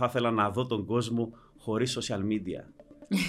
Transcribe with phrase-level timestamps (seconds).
[0.00, 2.62] Θα ήθελα να δω τον κόσμο χωρίς social media.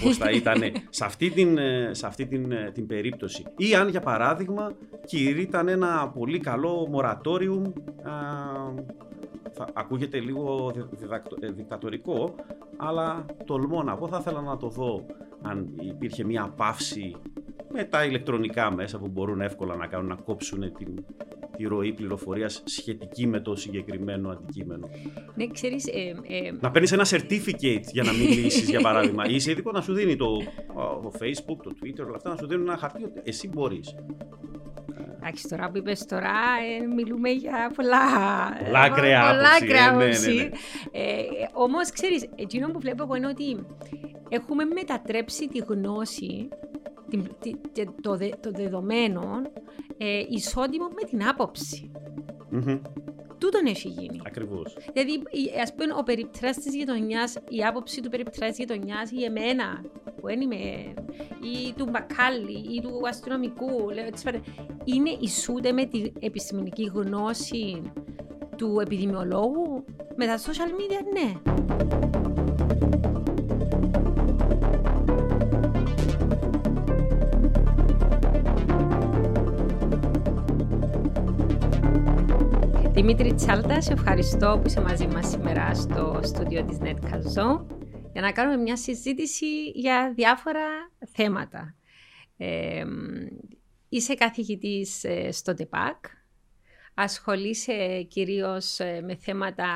[0.02, 3.44] Πώς θα ήταν σε αυτή, την, ε, σε αυτή την, ε, την περίπτωση.
[3.56, 4.72] Ή αν για παράδειγμα
[5.04, 7.62] κηρύταν ένα πολύ καλό μορατόριουμ
[9.52, 10.72] θα ακούγεται λίγο
[11.40, 12.34] ε, δικτατορικό,
[12.76, 15.06] αλλά τολμώ να πω, θα ήθελα να το δω
[15.42, 17.16] αν υπήρχε μια παύση
[17.72, 21.04] με τα ηλεκτρονικά μέσα που μπορούν εύκολα να κάνουν να κόψουν την,
[21.56, 24.88] τη ροή πληροφορίας σχετική με το συγκεκριμένο αντικείμενο.
[25.34, 29.28] Ναι, ξέρεις, ε, ε, να παίρνεις ένα certificate για να μιλήσεις, για παράδειγμα.
[29.28, 30.36] Ή είσαι ειδικό να σου δίνει το,
[31.02, 33.94] το Facebook, το Twitter, όλα αυτά, να σου δίνουν ένα χαρτί ότι εσύ μπορείς.
[35.20, 36.34] Εντάξει, τώρα που είπες τώρα,
[36.80, 37.98] ε, μιλούμε για πολλά.
[38.64, 40.48] Πολλά ακραία Πολλά ναι, ναι, ναι.
[40.92, 41.22] Ε,
[41.52, 43.66] Όμως, ξέρεις, εκείνο που βλέπω εγώ είναι ότι
[44.28, 46.48] έχουμε μετατρέψει τη γνώση
[48.00, 49.42] το, το δεδομένο
[49.98, 51.90] ε, ισότιμο με την άποψη.
[52.52, 52.80] Mm-hmm.
[53.38, 54.20] Τούτον έχει γίνει.
[54.26, 54.76] Ακριβώς.
[54.92, 55.22] Δηλαδή,
[55.62, 60.26] ας πούμε, ο περιπτράς της γειτονιάς, η άποψη του περιπτράς της γειτονιάς ή εμένα, που
[60.26, 60.56] δεν είμαι,
[61.42, 64.34] ή του μπακάλι, ή του αστυνομικού, λέω,
[64.84, 67.82] είναι ισούται με την επιστημονική γνώση
[68.56, 69.84] του επιδημιολόγου;
[70.16, 72.17] Με τα social media, ναι.
[82.98, 87.66] Δημήτρη Τσάλτα, σε ευχαριστώ που είσαι μαζί μας σήμερα στο στούντιο της NetCazzo
[88.12, 91.74] για να κάνουμε μια συζήτηση για διάφορα θέματα.
[92.36, 92.84] Ε,
[93.88, 96.04] είσαι καθηγητής ε, στο ΤΕΠΑΚ,
[96.94, 99.66] ασχολείσαι κυρίως ε, με θέματα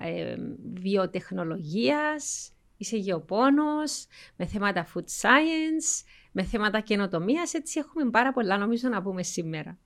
[0.00, 0.36] ε,
[0.74, 8.88] βιοτεχνολογίας, είσαι γεωπόνος, με θέματα food science, με θέματα καινοτομίας, έτσι έχουμε πάρα πολλά νομίζω
[8.88, 9.78] να πούμε σήμερα.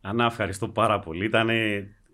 [0.00, 1.24] Ανά, ευχαριστώ πάρα πολύ.
[1.24, 1.48] Ήταν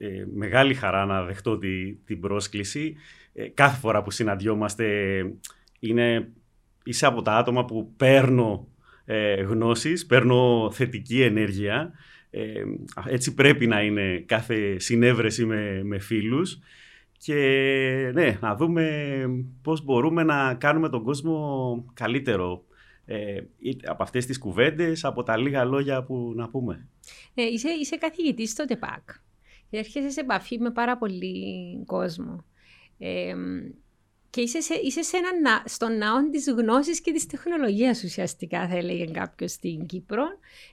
[0.02, 2.96] ε, μεγάλη χαρά να δεχτώ τη, την πρόσκληση.
[3.32, 4.86] Ε, κάθε φορά που συναντιόμαστε
[5.80, 6.28] είναι,
[6.84, 8.68] είσαι από τα άτομα που παίρνω
[9.04, 11.92] ε, γνώσεις, παίρνω θετική ενέργεια.
[12.30, 12.62] Ε,
[13.06, 16.58] έτσι πρέπει να είναι κάθε συνέβρεση με, με φίλους.
[17.18, 17.34] Και
[18.14, 19.24] ναι, να δούμε
[19.62, 22.64] πώς μπορούμε να κάνουμε τον κόσμο καλύτερο
[23.04, 23.40] ε,
[23.84, 26.88] από αυτές τις κουβέντες, από τα λίγα λόγια που να πούμε.
[27.34, 29.10] Ε, είσαι, είσαι καθηγητής στο ΤΕΠΑΚ
[29.70, 32.44] έρχεσαι σε επαφή με πάρα πολύ κόσμο.
[32.98, 33.34] Ε,
[34.30, 38.76] και είσαι, σε, είσαι σε ένα, στον ναό της γνώσης και της τεχνολογίας, ουσιαστικά, θα
[38.76, 40.24] έλεγε κάποιος στην Κύπρο,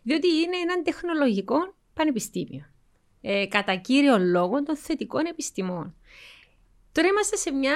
[0.03, 2.65] διότι είναι ένα τεχνολογικό πανεπιστήμιο.
[3.21, 5.95] Ε, κατά κύριο λόγο των θετικών επιστημών.
[6.91, 7.75] Τώρα είμαστε σε μια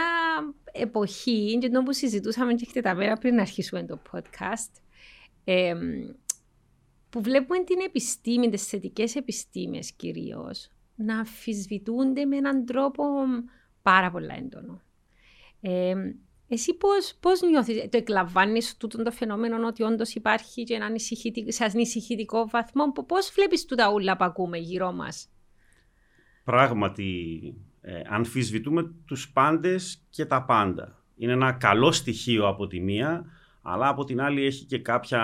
[0.71, 4.81] εποχή, και το που συζητούσαμε και χτε τα μέρα πριν αρχίσουμε το podcast,
[5.43, 5.75] ε,
[7.09, 10.71] που βλέπουμε την επιστήμη, τις θετικές επιστήμες κυρίως,
[11.05, 13.03] να αμφισβητούνται με έναν τρόπο
[13.81, 14.81] πάρα πολύ έντονο.
[15.61, 15.93] Ε,
[16.47, 21.51] εσύ πώς, πώς νιώθεις, το εκλαμβάνεις τούτο το φαινόμενο ότι όντως υπάρχει και ένα ανησυχητικό,
[21.51, 25.29] σε ανησυχητικό βαθμό, πώς βλέπεις τούτα ούλα που ακούμε γύρω μας;
[26.43, 31.03] Πράγματι, ε, αμφισβητούμε τους πάντες και τα πάντα.
[31.15, 33.25] Είναι ένα καλό στοιχείο από τη μία,
[33.61, 35.21] αλλά από την άλλη έχει και κάποια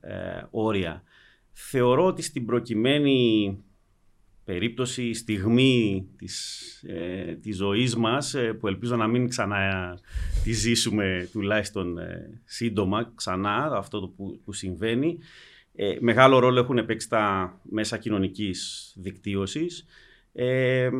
[0.00, 1.02] ε, όρια.
[1.52, 3.58] Θεωρώ ότι στην προκειμένη
[4.52, 9.98] περίπτωση, στιγμή της, ε, της ζωής μας ε, που ελπίζω να μην ξανά
[10.44, 15.18] τη ζήσουμε τουλάχιστον ε, σύντομα ξανά αυτό το που, που συμβαίνει.
[15.74, 19.84] Ε, μεγάλο ρόλο έχουν παίξει τα μέσα κοινωνικής δικτύωσης.
[20.32, 20.90] Ε,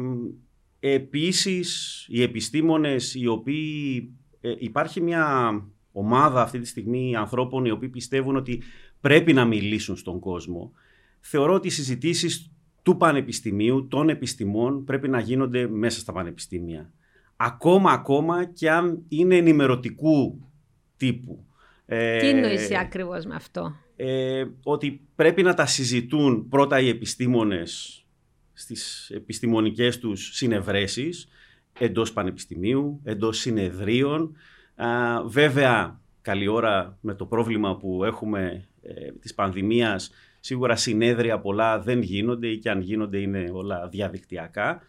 [0.80, 4.12] επίσης, οι επιστήμονες οι οποίοι...
[4.58, 5.54] υπάρχει μια
[5.92, 8.62] ομάδα αυτή τη στιγμή ανθρώπων οι οποίοι πιστεύουν ότι
[9.00, 10.72] πρέπει να μιλήσουν στον κόσμο.
[11.20, 12.51] Θεωρώ ότι οι συζητήσεις
[12.82, 16.93] του πανεπιστημίου, των επιστημών πρέπει να γίνονται μέσα στα πανεπιστήμια.
[17.37, 20.48] Ακόμα, ακόμα και αν είναι ενημερωτικού
[20.97, 21.47] τύπου.
[21.87, 28.04] Τι εννοείς ε, ακριβώς με αυτό; Ε, ότι πρέπει να τα συζητούν πρώτα οι επιστήμονες
[28.53, 31.28] στις επιστημονικές τους συνευρέσεις
[31.78, 34.37] εντός πανεπιστημίου, εντός συνεδρίων.
[35.26, 40.11] βέβαια, καλή ώρα με το πρόβλημα που έχουμε ε, της πανδημίας
[40.44, 44.83] Σίγουρα συνέδρια πολλά δεν γίνονται ή και αν γίνονται είναι όλα διαδικτυακά.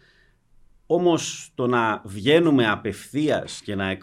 [0.85, 3.97] Όμως το να βγαίνουμε απευθείας και να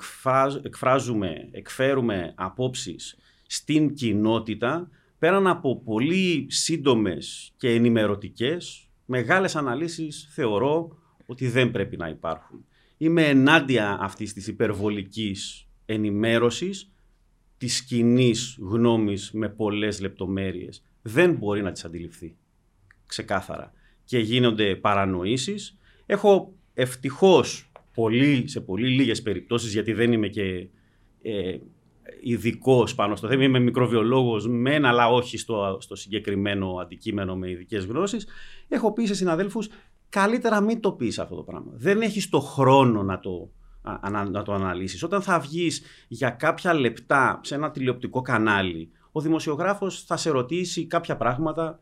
[0.62, 3.16] εκφράζουμε, εκφέρουμε απόψεις
[3.46, 4.88] στην κοινότητα,
[5.18, 12.64] πέραν από πολύ σύντομες και ενημερωτικές, μεγάλες αναλύσεις θεωρώ ότι δεν πρέπει να υπάρχουν.
[12.96, 16.90] Είμαι ενάντια αυτής της υπερβολικής ενημέρωσης,
[17.58, 22.36] της κοινής γνώμης με πολλές λεπτομέρειες δεν μπορεί να τις αντιληφθεί
[23.06, 23.72] ξεκάθαρα
[24.04, 25.78] και γίνονται παρανοήσεις.
[26.06, 30.68] Έχω ευτυχώς πολύ, σε πολύ λίγες περιπτώσεις, γιατί δεν είμαι και
[31.22, 31.58] ε,
[32.20, 33.42] ειδικός πάνω στο θέμα.
[33.42, 38.26] Είμαι μικροβιολόγος μεν, αλλά όχι στο, στο συγκεκριμένο αντικείμενο με ειδικές γνώσεις.
[38.68, 39.68] Έχω πει σε συναδέλφους,
[40.08, 41.72] καλύτερα μην το πεις αυτό το πράγμα.
[41.74, 43.50] Δεν έχεις το χρόνο να το,
[44.30, 45.02] να, το αναλύσεις.
[45.02, 50.86] Όταν θα βγεις για κάποια λεπτά σε ένα τηλεοπτικό κανάλι, ο δημοσιογράφος θα σε ρωτήσει
[50.86, 51.80] κάποια πράγματα,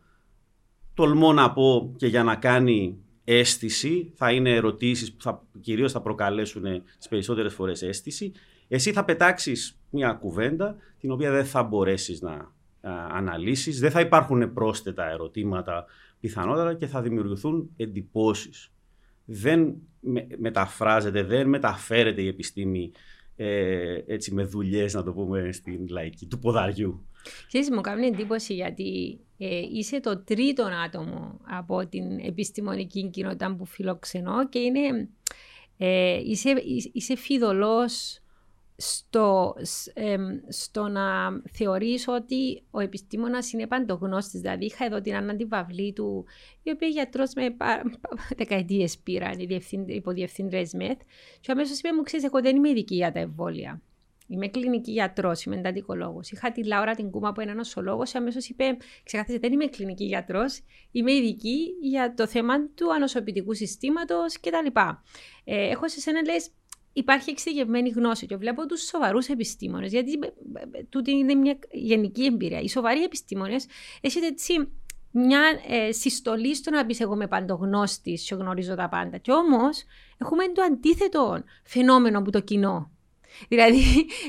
[0.94, 6.00] τολμώ να πω και για να κάνει αίσθηση, θα είναι ερωτήσεις που θα, κυρίως θα
[6.00, 6.62] προκαλέσουν
[6.98, 8.32] τις περισσότερες φορές αίσθηση.
[8.68, 12.56] Εσύ θα πετάξεις μια κουβέντα την οποία δεν θα μπορέσεις να
[13.10, 15.84] αναλύσεις, δεν θα υπάρχουν πρόσθετα ερωτήματα
[16.20, 18.72] πιθανότερα και θα δημιουργηθούν εντυπώσεις.
[19.24, 19.74] Δεν
[20.38, 22.92] μεταφράζεται, δεν μεταφέρεται η επιστήμη
[23.36, 27.07] ε, έτσι με δουλειές να το πούμε στην λαϊκή του ποδαριού.
[27.46, 33.64] Ξέρεις, μου κάνει εντύπωση γιατί ε, είσαι το τρίτο άτομο από την επιστημονική κοινότητα που
[33.64, 35.08] φιλοξενώ και είναι,
[35.78, 38.20] ε, είσαι, είσαι φιδωλός
[38.80, 39.54] στο,
[40.48, 41.04] στο να
[41.52, 44.40] θεωρείς ότι ο επιστήμονας είναι παντογνώστης.
[44.40, 45.36] Δηλαδή είχα εδώ την Άννα
[45.94, 46.24] του,
[46.62, 47.56] η οποία γιατρός με
[48.36, 50.96] δεκαετίες πήραν, η υποδιευθύντρια ΜΕΘ,
[51.40, 53.82] και αμέσως είπε μου, ξέρεις, εγώ δεν είμαι ειδική για τα εμβόλια.
[54.28, 56.30] Είμαι κλινική γιατρός, είμαι εντατικολόγος.
[56.30, 60.04] Είχα τη Λάουρα την Κούμα που είναι νοσολόγο και αμέσως είπε: Ξεχάσατε, δεν είμαι κλινική
[60.04, 60.60] γιατρός,
[60.90, 64.80] είμαι ειδική για το θέμα του ανοσοποιητικού συστήματος κτλ.
[65.44, 66.50] Ε, έχω σε σένα λες,
[66.92, 72.24] υπάρχει εξειδικευμένη γνώση και βλέπω τους σοβαρούς επιστήμονες, γιατί ε, ε, τούτη είναι μια γενική
[72.24, 72.60] εμπειρία.
[72.60, 73.66] Οι σοβαροί επιστήμονες
[74.00, 74.68] έχετε έτσι
[75.10, 79.18] μια ε, συστολή στο να πεις εγώ είμαι παντογνώστης και γνωρίζω τα πάντα.
[79.18, 79.84] Και όμως
[80.18, 82.90] έχουμε το αντίθετο φαινόμενο που το κοινό.
[83.48, 83.82] Δηλαδή,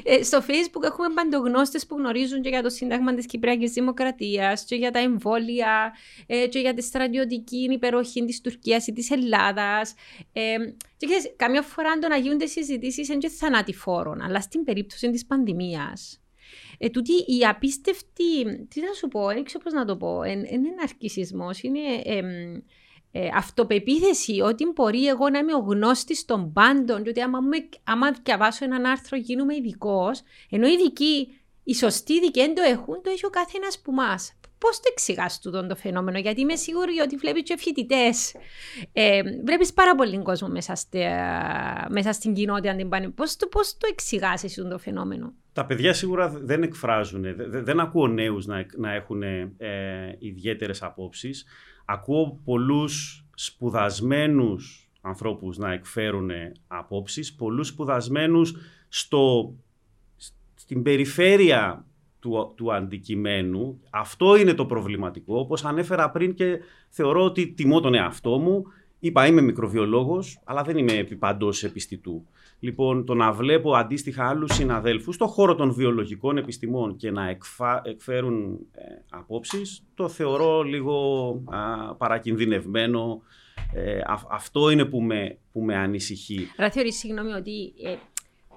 [0.04, 4.76] ε, στο Facebook έχουμε παντογνώστες που γνωρίζουν και για το Σύνταγμα της Κυπριακής Δημοκρατίας και
[4.76, 5.94] για τα εμβόλια
[6.28, 9.94] ε, και για τη στρατιωτική υπεροχή της Τουρκίας ή της Ελλάδας.
[10.34, 10.56] Ε,
[10.98, 15.26] και ξέρεις, καμιά φορά το να γίνονται συζητήσεις είναι και θανατηφόρων, αλλά στην περίπτωση της
[15.26, 16.22] πανδημίας.
[16.78, 20.48] Ε, τούτη η απίστευτη, τι θα σου πω, δεν ξέρω πώς να το πω, είναι
[20.48, 21.80] ένα αρκισισμός, είναι
[23.12, 27.40] ε, αυτοπεποίθηση ότι μπορεί εγώ να είμαι ο γνώστης των πάντων, και ότι άμα,
[27.84, 33.02] άμα διαβάσω έναν άρθρο γίνομαι ειδικός, ενώ οι ειδικοί, οι σωστοί ειδικοί δεν το έχουν,
[33.04, 34.34] το έχει ο καθένας που μας.
[34.58, 38.36] Πώς το εξηγάς τούτο το φαινόμενο, Γιατί είμαι σίγουρη ότι βλέπεις και φοιτητές.
[38.94, 41.00] Ε, Βλέπεις πάρα πολύ κόσμο μέσα, στη,
[41.90, 42.76] μέσα στην κοινότητα.
[43.16, 47.80] Πώς το, πώς το εξηγάς εσύ το φαινόμενο; Τα παιδιά σίγουρα δεν εκφράζουν, δεν, δεν
[47.80, 51.46] ακούω νέους να, να έχουν ε, ιδιαίτερες απόψεις
[51.92, 56.30] ακούω πολλούς σπουδασμένους ανθρώπους να εκφέρουν
[56.68, 58.56] απόψεις, πολλούς σπουδασμένους
[58.88, 59.54] στο,
[60.56, 61.86] στην περιφέρεια
[62.20, 63.80] του, του αντικειμένου.
[63.90, 65.40] Αυτό είναι το προβληματικό.
[65.40, 66.60] Όπως ανέφερα πριν και
[66.90, 68.64] θεωρώ ότι τιμώ τον εαυτό μου.
[69.00, 72.26] Είπα είμαι μικροβιολόγος, αλλά δεν είμαι επιπαντός επιστητού.
[72.60, 77.36] Λοιπόν, το να βλέπω αντίστοιχα άλλους συναδέλφους στον χώρο των βιολογικών επιστημών και να
[77.84, 83.22] εκφέρουν ε, απόψεις, το θεωρώ λίγο α, παρακινδυνευμένο.
[83.74, 86.48] Ε, αυτό είναι που με, που με ανησυχεί.
[86.58, 87.96] Άρα θεωρείς, συγγνώμη, ότι ε,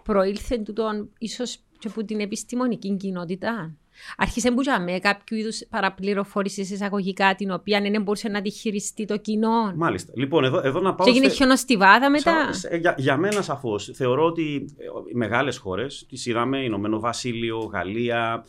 [0.02, 3.76] προήλθε τούτον ίσως και από την επιστημονική κοινότητα;
[4.16, 9.16] Άρχισε που με κάποιο είδους παραπληροφόρησης εισαγωγικά την οποία δεν μπορούσε να τη χειριστεί το
[9.16, 9.72] κοινό.
[9.76, 10.12] Μάλιστα.
[10.16, 11.06] Λοιπόν, εδώ, εδώ να πάω.
[11.06, 11.34] Και έγινε στε...
[11.34, 12.50] χιονοστιβάδα μετά.
[12.80, 13.90] για, για μένα σαφώς.
[13.94, 18.44] Θεωρώ ότι ε, οι μεγάλες χώρες, τι είδαμε, Ηνωμένο Βασίλειο, Γαλλία,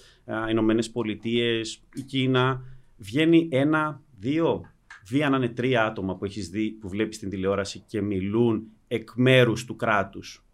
[0.49, 2.61] Ηνωμένες Πολιτείες, η Κίνα,
[2.97, 4.65] βγαίνει ένα, δύο,
[5.07, 9.09] δύο να είναι τρία άτομα που έχεις δει, που βλέπεις στην τηλεόραση και μιλούν εκ
[9.15, 10.45] μέρους του κράτους.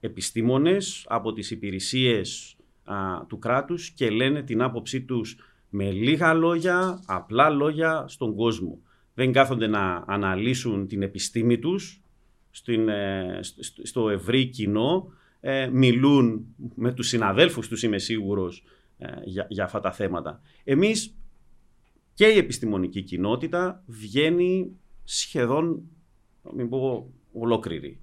[0.00, 2.56] Επιστήμονες από τις υπηρεσίες
[3.28, 5.36] του κράτους και λένε την άποψή τους
[5.70, 8.78] με λίγα λόγια, απλά λόγια στον κόσμο.
[9.14, 12.00] Δεν κάθονται να αναλύσουν την επιστήμη τους
[12.50, 13.40] στην, ε,
[13.82, 18.64] στο ευρύ κοινό, ε, μιλούν με τους συναδέλφους τους είμαι σίγουρος
[18.98, 20.40] ε, για, για αυτά τα θέματα.
[20.64, 21.14] Εμείς
[22.14, 25.82] και η επιστημονική κοινότητα βγαίνει σχεδόν,
[26.54, 28.00] μην πω ολόκληρη.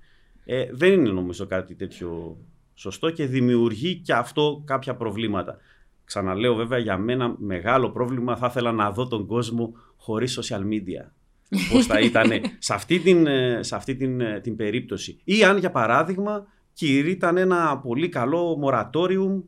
[0.71, 2.37] δεν είναι νομίζω κάτι τέτοιο
[2.75, 5.57] σωστό και δημιουργεί και αυτό κάποια προβλήματα.
[6.03, 11.11] Ξαναλέω βέβαια για μένα μεγάλο πρόβλημα θα ήθελα να δω τον κόσμο χωρίς social media.
[11.71, 15.19] Πώς θα ήταν σε αυτή, την, ε, σε αυτή την, ε, την περίπτωση.
[15.23, 19.41] Ή αν για παράδειγμα κηρύταν ένα πολύ καλό μορατόριουμ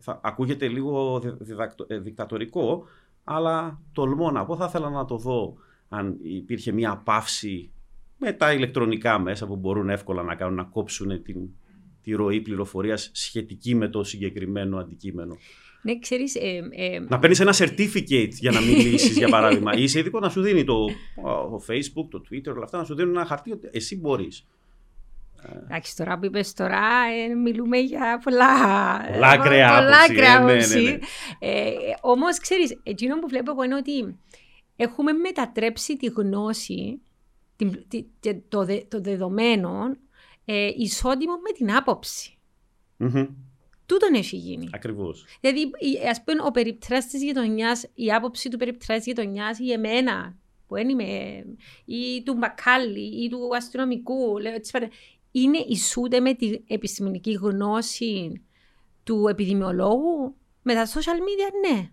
[0.00, 1.22] θα ακούγεται λίγο
[1.86, 2.84] ε, δικτατορικό
[3.24, 5.54] αλλά τολμώ να πω θα ήθελα να το δω
[5.88, 7.72] αν υπήρχε μια παύση
[8.18, 11.36] με τα ηλεκτρονικά μέσα που μπορούν εύκολα να κάνουν να κόψουν την,
[12.02, 15.36] τη ροή πληροφορίας σχετική με το συγκεκριμένο αντικείμενο.
[15.82, 19.76] Ναι, ξέρεις, ε, ε, να παίρνεις ένα certificate για να μιλήσεις, για παράδειγμα.
[19.78, 20.86] Είσαι ειδικό να σου δίνει το,
[21.22, 24.46] το Facebook, το Twitter, όλα αυτά, να σου δίνουν ένα χαρτί ότι εσύ μπορείς.
[25.62, 26.80] Εντάξει, τώρα που είπες τώρα,
[27.30, 28.48] ε, μιλούμε για πολλά.
[29.12, 30.14] Πολλά ακραία άποψη.
[30.14, 30.98] Πολλά ναι, ναι, ναι.
[31.38, 34.18] ε, Όμως, ξέρεις, εκείνο που βλέπω εγώ είναι ότι
[34.76, 37.00] έχουμε μετατρέψει τη γνώση,
[37.56, 37.84] την,
[38.48, 39.96] το, το δεδομένο,
[40.44, 42.38] ε, ισότιμο με την άποψη.
[42.98, 43.28] Mm-hmm.
[43.86, 44.68] Τούτον έχει γίνει.
[44.72, 45.26] Ακριβώς.
[45.40, 45.70] Δηλαδή,
[46.10, 50.76] ας πούμε, ο περιπτράς της γειτονιάς, η άποψη του περιπτράς της γειτονιάς ή εμένα, που
[50.76, 51.44] είμαι,
[51.84, 54.54] ή του μπακάλι, ή του αστυνομικού, λέω,
[55.30, 58.42] είναι ισούται με την επιστημονική γνώση
[59.02, 60.36] του επιδημιολόγου.
[60.62, 61.90] Με τα social media, ναι.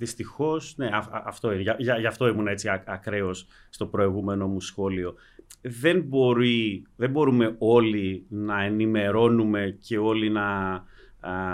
[0.00, 0.06] Ναι.
[0.06, 0.88] Δυστυχώ, ναι,
[1.24, 1.62] αυτό είναι.
[1.78, 5.14] Για, γι' αυτό ήμουν έτσι ακραίος στο προηγούμενο μου σχόλιο.
[5.62, 10.48] Δεν, μπορεί, δεν μπορούμε όλοι να ενημερώνουμε και όλοι να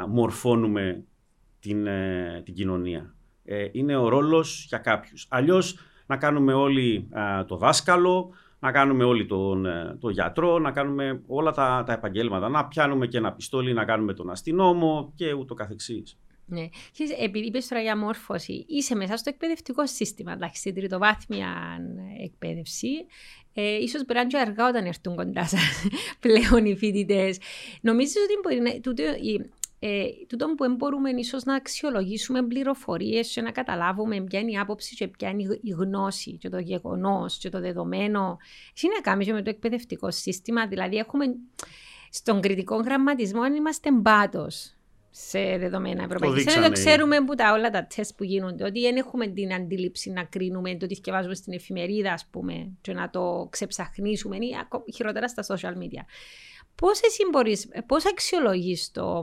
[0.08, 1.04] μορφώνουμε
[1.60, 3.14] την, ε, την κοινωνία.
[3.44, 5.26] Ε, είναι ο ρόλος για κάποιους.
[5.30, 7.08] Αλλιώς να κάνουμε όλοι
[7.46, 12.48] το δάσκαλο, να κάνουμε όλοι τον, ε, τον γιατρό, να κάνουμε όλα τα, τα επαγγέλματα,
[12.48, 16.18] να πιάνουμε και ένα πιστόλι, να κάνουμε τον αστυνόμο και ούτω καθεξής.
[16.48, 16.68] Ναι.
[17.20, 21.78] Επειδή είπες τώρα για μόρφωση, είσαι μέσα στο εκπαιδευτικό σύστημα, εντάξει, στην τριτοβάθμια
[22.22, 22.88] εκπαίδευση.
[23.52, 25.60] Ε, ίσως μπορεί να είναι αργά όταν έρθουν κοντά σας
[26.20, 27.38] πλέον οι φοιτητές.
[27.80, 29.02] Νομίζω ότι μπορεί να, τούτο,
[29.78, 34.94] ε, τούτο που μπορούμε ίσως να αξιολογήσουμε πληροφορίες και να καταλάβουμε ποια είναι η άποψη
[34.94, 38.36] και ποια είναι η γνώση και το γεγονός και το δεδομένο.
[38.76, 40.66] Έχει να κάνει με το εκπαιδευτικό σύστημα.
[40.66, 41.24] Δηλαδή, έχουμε
[42.10, 44.46] στον κριτικό γραμματισμό είμαστε μπάτο
[45.18, 46.44] σε δεδομένα ευρωπαϊκής.
[46.44, 50.10] Δεν το ξέρουμε που τα όλα τα τεστ που γίνονται, ότι δεν έχουμε την αντίληψη
[50.10, 55.28] να κρίνουμε το τι διαβάζουμε στην εφημερίδα, ας πούμε, και να το ξεψαχνίσουμε ή χειρότερα
[55.28, 56.02] στα social media.
[56.74, 59.22] Πώς εσύ μπορείς, πώς αξιολογείς το,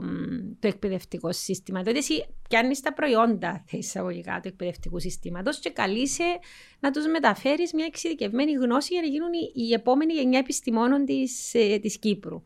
[0.60, 6.38] το εκπαιδευτικό σύστημα, δηλαδή εσύ πιάνεις τα προϊόντα εισαγωγικά του εκπαιδευτικού συστήματος και καλείσαι
[6.80, 11.78] να τους μεταφέρεις μια εξειδικευμένη γνώση για να γίνουν η, επόμενη γενιά επιστημόνων της ε,
[11.78, 12.42] της Κύπρου.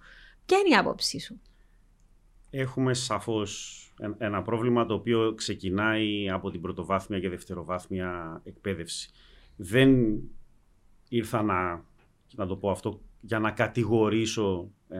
[0.47, 1.41] Ποια είναι η άποψή σου,
[2.51, 3.83] Έχουμε σαφώς
[4.19, 9.11] ένα πρόβλημα το οποίο ξεκινάει από την πρωτοβάθμια και δευτεροβάθμια εκπαίδευση.
[9.57, 10.21] Δεν
[11.09, 11.85] ήρθα να,
[12.35, 14.99] να το πω αυτό για να κατηγορήσω ε,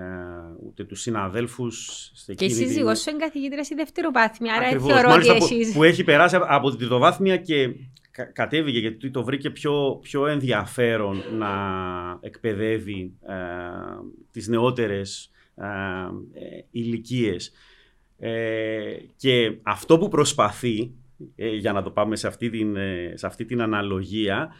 [0.67, 2.11] ούτε τους συναδέλφους.
[2.37, 4.93] Και η σύζυγό σου είναι καθηγήτρια στη δευτεροβάθμια, άρα Ακριβώς.
[4.93, 5.73] θεωρώ ότι έχεις...
[5.73, 7.75] Που, έχει περάσει από την τριτοβάθμια και
[8.33, 11.49] κατέβηκε γιατί το βρήκε πιο, πιο ενδιαφέρον να
[12.21, 13.35] εκπαιδεύει ε,
[14.33, 15.38] τις νεότερες ε, ε
[16.71, 17.53] ηλικίες.
[18.19, 20.91] Ε, και αυτό που προσπαθεί,
[21.59, 22.77] για να το πάμε σε αυτή την,
[23.15, 24.55] σε αυτή την αναλογία,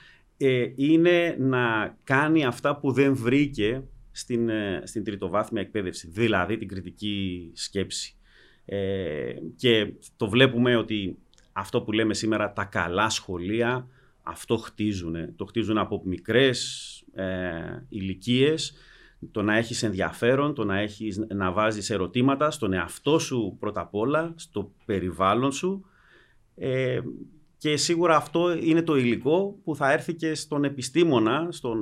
[0.77, 3.83] είναι να κάνει αυτά που δεν βρήκε
[4.19, 8.17] στην, ε, στην τριτοβάθμια εκπαίδευση, δηλαδή την κριτική σκέψη.
[8.65, 11.19] Ε, και το βλέπουμε ότι
[11.53, 13.89] αυτό που λέμε σήμερα τα καλά σχολεία
[14.23, 15.37] αυτό χτίζουν.
[15.37, 18.75] Το χτίζουν από μικρές ε, ηλικίες,
[19.31, 23.95] το να έχεις ενδιαφέρον, το να, έχεις, να βάζεις ερωτήματα στον εαυτό σου πρώτα απ'
[23.95, 25.85] όλα, στο περιβάλλον σου
[26.55, 27.01] ε,
[27.59, 31.79] και σίγουρα αυτό είναι το υλικό που θα έρθει και στον επιστήμονα, στον,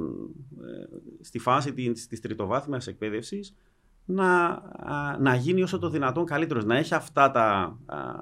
[0.61, 3.57] ε, στη φάση της, της τριτοβάθμιας εκπαίδευσης,
[4.05, 4.63] να,
[5.21, 7.79] να γίνει όσο το δυνατόν καλύτερος, να έχει αυτά τα,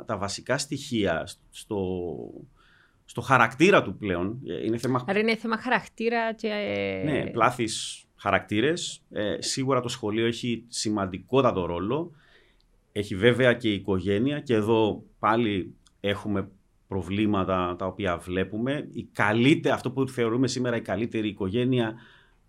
[0.06, 2.14] τα βασικά στοιχεία στο,
[3.04, 4.40] στο χαρακτήρα του πλέον.
[4.46, 5.04] Ε, είναι θέμα...
[5.06, 6.48] Άρα είναι θέμα χαρακτήρα και...
[6.48, 9.02] Ε, ναι, πλάθης χαρακτήρες.
[9.38, 12.10] σίγουρα το σχολείο έχει σημαντικότατο ρόλο.
[12.92, 16.48] Έχει βέβαια και η οικογένεια και εδώ πάλι έχουμε
[16.88, 18.88] προβλήματα τα οποία βλέπουμε.
[18.92, 21.94] Η καλύτερη, αυτό που θεωρούμε σήμερα η καλύτερη οικογένεια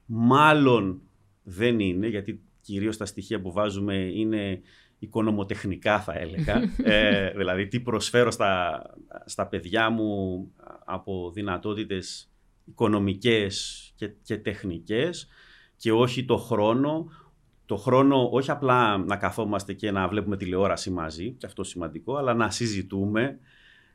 [0.05, 1.01] μάλλον
[1.43, 4.61] δεν είναι, γιατί κυρίως τα στοιχεία που βάζουμε είναι
[4.99, 6.61] οικονομοτεχνικά θα έλεγα.
[6.93, 8.81] ε, δηλαδή τι προσφέρω στα,
[9.25, 10.41] στα παιδιά μου
[10.85, 12.29] από δυνατότητες
[12.65, 15.27] οικονομικές και, και τεχνικές
[15.77, 17.11] και όχι το χρόνο.
[17.65, 22.33] Το χρόνο όχι απλά να καθόμαστε και να βλέπουμε τηλεόραση μαζί, και αυτό σημαντικό, αλλά
[22.33, 23.39] να συζητούμε,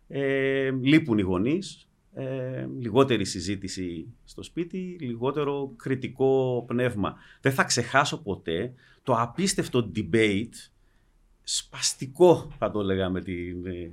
[0.08, 7.14] ε, λείπουν οι γονείς, ε, λιγότερη συζήτηση στο σπίτι, λιγότερο κριτικό πνεύμα.
[7.40, 8.72] Δεν θα ξεχάσω ποτέ
[9.02, 10.70] το απίστευτο debate,
[11.42, 13.90] σπαστικό θα το έλεγα με την ε,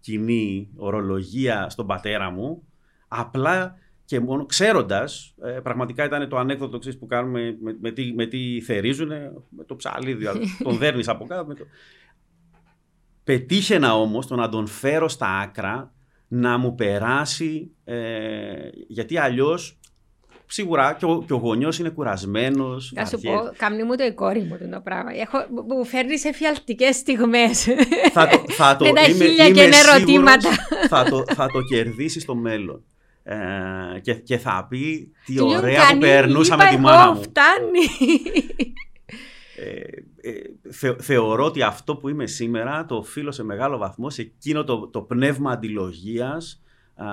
[0.00, 2.62] κοινή ορολογία στον πατέρα μου,
[3.08, 3.78] απλά
[4.10, 8.60] και μόνο ξέροντας, ε, πραγματικά ήταν το ανέκδοτο που κάνουμε με, με, τι, με τι
[8.60, 11.46] θερίζουνε, με το ψαλίδι, δηλαδή, τον δέρνεις από κάτω.
[11.46, 11.64] Με το...
[13.24, 15.92] Πετύχαινα όμως το να τον φέρω στα άκρα
[16.28, 19.78] να μου περάσει, ε, γιατί αλλιώς
[20.46, 22.92] σίγουρα και ο, και ο γονιός είναι κουρασμένος.
[22.94, 25.10] Θα σου πω, καμνή μου το η κόρη μου το πράγμα.
[25.14, 25.38] Έχω,
[25.68, 27.66] μου φέρνεις σε φιαλτικές στιγμές.
[28.12, 30.50] Θα το, θα το, Με τα είμαι, χίλια είμαι και σίγουρος ερωτήματα.
[30.88, 32.84] θα, το, θα το κερδίσει στο μέλλον.
[33.22, 36.76] Ε, και, και θα πει τι Του λέω, ωραία που «Κανεί, περνούσα με είπα τη
[36.78, 37.22] εγώ, μάνα μου.
[37.22, 37.86] Φτάνει.
[39.56, 44.22] Ε, ε, θε- θεωρώ ότι αυτό που είμαι σήμερα το οφείλω σε μεγάλο βαθμό σε
[44.22, 46.62] εκείνο το, το πνεύμα αντιλογίας
[46.94, 47.06] α,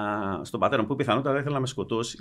[0.44, 2.18] στον πατέρα μου που πιθανότατα δεν ήθελε να με σκοτώσει.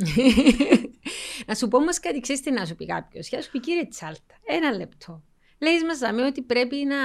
[1.47, 3.29] να σου πω όμως κάτι, ξέρεις τι να σου πει κάποιος.
[3.29, 5.23] Για να σου πει κύριε Τσάλτα, ένα λεπτό.
[5.59, 6.97] Λέει μας δάμε ότι πρέπει να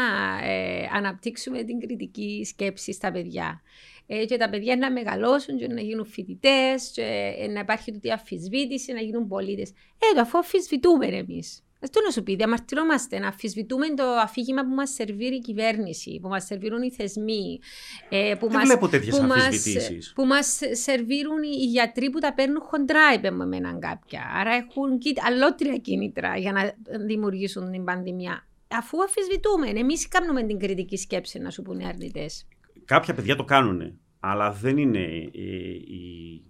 [0.48, 3.62] ε, αναπτύξουμε την κριτική σκέψη στα παιδιά.
[4.08, 8.12] Ε, και τα παιδιά να μεγαλώσουν και να γίνουν φοιτητές, και ε, να υπάρχει τούτη
[8.12, 9.70] αφισβήτηση, να γίνουν πολίτες.
[9.70, 11.64] Ε, το αφού αφισβητούμε εμείς.
[11.84, 16.28] Αυτό να σου πει, διαμαρτυρόμαστε να αφισβητούμε το αφήγημα που μας σερβίρει η κυβέρνηση, που
[16.28, 17.60] μας σερβίρουν οι θεσμοί.
[18.10, 20.12] Ε, που Δεν μας, βλέπω τέτοιες που μας- αμφισβητήσεις.
[20.16, 24.22] Που μας σερβίρουν οι γιατροί που τα παίρνουν χοντρά, είπε μου εμένα κάποια.
[24.40, 26.74] Άρα έχουν κοι- αλλότρια κίνητρα για να
[27.06, 28.48] δημιουργήσουν την πανδημία.
[28.68, 32.46] Αφού αμφισβητούμε, εμείς κάνουμε την κριτική σκέψη, να σου πούνε οι αρνητές.
[32.86, 35.00] Κάποια παιδιά το κάνουν, αλλά δεν είναι
[35.32, 36.42] η, η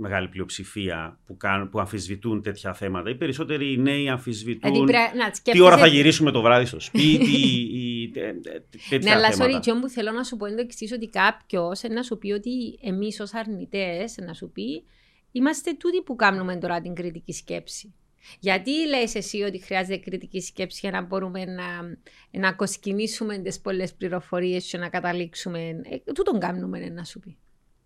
[0.00, 3.10] μεγάλη πλειοψηφία που, κάνουν, που αμφισβητούν τέτοια θέματα.
[3.10, 6.80] Οι περισσότεροι νέοι αμφισβητούν Δηλαδή, πρέπει να τι σκέφτεσαι- ώρα θα γυρίσουμε το βράδυ στο
[6.80, 7.40] σπίτι
[7.72, 9.58] ή τε- τε- τέτοια Ναι, αλλά sorry, θέματα.
[9.60, 12.78] Τζον, που θέλω να σου πω είναι το εξής, ότι κάποιος να σου πει ότι
[12.82, 14.84] εμείς ως αρνητές, να σου πει,
[15.32, 17.94] είμαστε τούτοι που κάνουμε τώρα την κριτική σκέψη.
[18.40, 21.96] Γιατί λες εσύ ότι χρειάζεται κριτική σκέψη για να μπορούμε να,
[22.30, 27.36] να κοσκινήσουμε τις πολλές πληροφορίες και να καταλήξουμε; Ε, τούτον κάνουμε, να σου πει.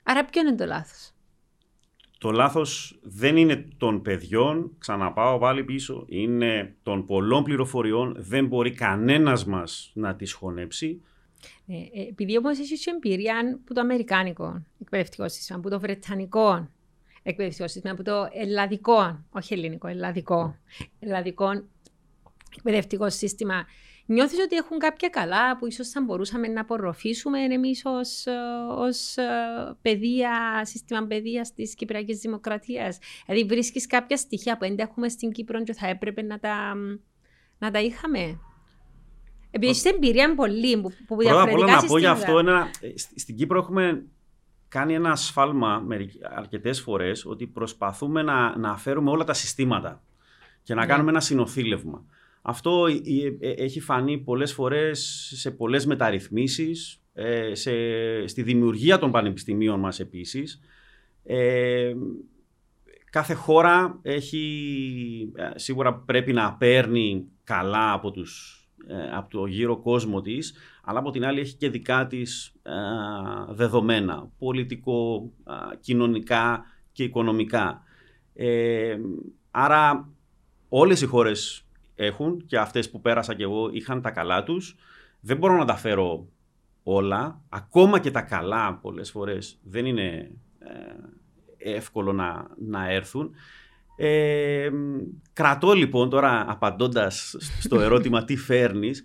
[0.03, 1.13] Άρα ποιο είναι το λάθος;
[2.19, 8.71] Το λάθος δεν είναι των παιδιών, ξαναπάω πάλι πίσω, είναι των πολλών πληροφοριών, δεν μπορεί
[8.71, 11.03] κανένας μας να τις χωνέψει.
[11.67, 16.69] Ε, ε, επειδή όμως έχεις και εμπειρία από το Αμερικάνικο εκπαιδευτικός σύστημα, από το Βρετανικό
[17.23, 20.57] εκπαιδευτικός σύστημα, από το Ελλαδικό, όχι ελληνικό, Ελλαδικό,
[20.99, 21.51] Ελλαδικό
[22.57, 23.65] εκπαιδευτικός σύστημα,
[24.07, 28.33] νιώθεις ότι έχουν κάποια καλά που ίσως θα μπορούσαμε να απορροφήσουμε εμείς ως, ε,
[28.69, 29.25] ως ε,
[29.83, 35.31] παιδεία, σύστημα παιδείας της Κυπριακής Δημοκρατίας; Δηλαδή βρίσκεις κάποια στοιχεία που δεν τα έχουμε στην
[35.31, 36.75] Κύπρο και θα έπρεπε να τα,
[37.59, 38.39] να τα είχαμε;
[39.51, 42.21] Επειδή έχεις εμπειρία πολύ που, που Πρώτα απ' όλα διαφορετικά να πω για συστήματα.
[42.21, 44.05] αυτό, ένα, ε, στη- στην Κύπρο έχουμε
[44.73, 50.03] κάνει ένα σφάλμα μερικ- αρκετές φορές ότι προσπαθούμε να, να φέρουμε όλα τα συστήματα
[50.63, 50.87] και να Ναι.
[50.87, 52.05] κάνουμε ένα συνοθήλευμα.
[52.43, 57.73] Αυτό ε, ε, έχει φανεί πολλές φορές σε πολλές μεταρρυθμίσεις, ε, σε,
[58.27, 60.61] στη δημιουργία των πανεπιστημίων μας επίσης.
[61.25, 61.95] Ε,
[63.11, 68.62] κάθε χώρα έχει, ε, σίγουρα πρέπει να παίρνει καλά από, τους, ε,
[69.15, 72.73] από το γύρο κόσμο της, αλλά από την άλλη έχει και δικά της ε,
[73.49, 77.83] δεδομένα, πολιτικό, ε, κοινωνικά και οικονομικά.
[78.35, 78.97] Ε,
[79.51, 80.09] άρα
[80.69, 84.77] όλες οι χώρες έχουν και αυτές που πέρασα και εγώ είχαν τα καλά τους.
[85.21, 86.29] Δεν μπορώ να τα φέρω
[86.83, 87.41] όλα.
[87.49, 93.35] Ακόμα και τα καλά πολλές φορές δεν είναι ε, εύκολο να, να έρθουν.
[94.05, 94.71] Ε,
[95.33, 99.05] κρατώ λοιπόν τώρα απαντώντας στο ερώτημα τι φέρνεις,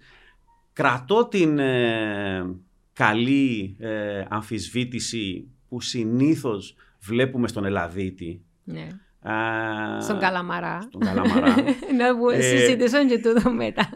[0.73, 2.55] κρατώ την ε,
[2.93, 8.41] καλή ε, αμφισβήτηση που συνήθως βλέπουμε στον Ελλαδίτη.
[8.63, 8.87] Ναι.
[9.31, 10.81] Α, Στον Καλαμαρά.
[10.81, 11.55] Στον Καλαμαρά.
[11.97, 13.89] να που Ε, συζητήσουν και τούτο μετά.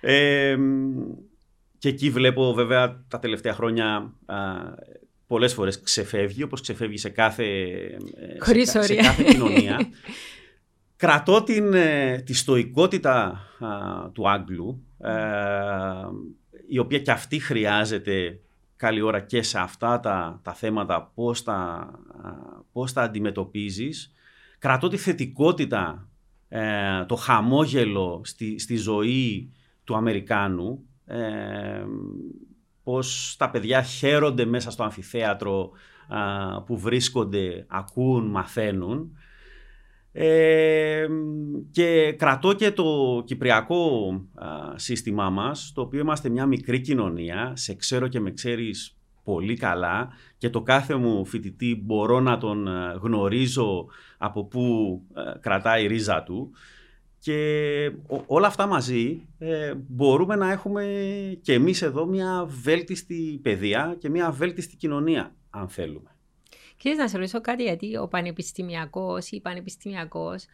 [0.00, 0.56] Ε,
[1.78, 4.36] και εκεί βλέπω βέβαια τα τελευταία χρόνια α,
[5.26, 7.96] πολλές φορές ξεφεύγει, όπως ξεφεύγει σε κάθε, ε,
[8.32, 9.02] σε Χωρίς κα- σε, όρια.
[9.02, 9.78] κάθε κοινωνία.
[10.96, 15.12] Κρατώ την, ε, τη στοικότητα α, του Άγγλου, ε,
[16.68, 18.40] η οποία και αυτή χρειάζεται
[18.76, 21.54] καλή ώρα και σε αυτά τα, τα θέματα, πώς τα,
[22.22, 22.30] α,
[22.72, 24.12] πώς τα αντιμετωπίζεις.
[24.58, 26.08] Κρατώ τη θετικότητα,
[26.48, 29.52] ε, το χαμόγελο στη, στη ζωή
[29.84, 31.84] του Αμερικάνου, ε,
[32.86, 35.70] πώς τα παιδιά χαίρονται μέσα στο αμφιθέατρο
[36.08, 39.16] α, που βρίσκονται, ακούν, μαθαίνουν.
[40.12, 41.06] Ε,
[41.70, 47.74] και κρατώ και το κυπριακό α, σύστημά μας, το οποίο είμαστε μια μικρή κοινωνία, σε
[47.74, 52.98] ξέρω και με ξέρεις πολύ καλά και το κάθε μου φοιτητή μπορώ να τον α,
[53.00, 53.86] γνωρίζω
[54.18, 54.62] από πού
[55.12, 56.50] α, κρατάει η ρίζα του
[57.26, 60.84] και ο- όλα αυτά μαζί ε, μπορούμε να έχουμε
[61.42, 66.10] και εμείς εδώ μια βέλτιστη παιδεία και μια βέλτιστη κοινωνία αν θέλουμε.
[66.76, 70.44] Και να σε ρωτήσω κάτι, γιατί ο πανεπιστημιακός ή πανεπιστημιακός,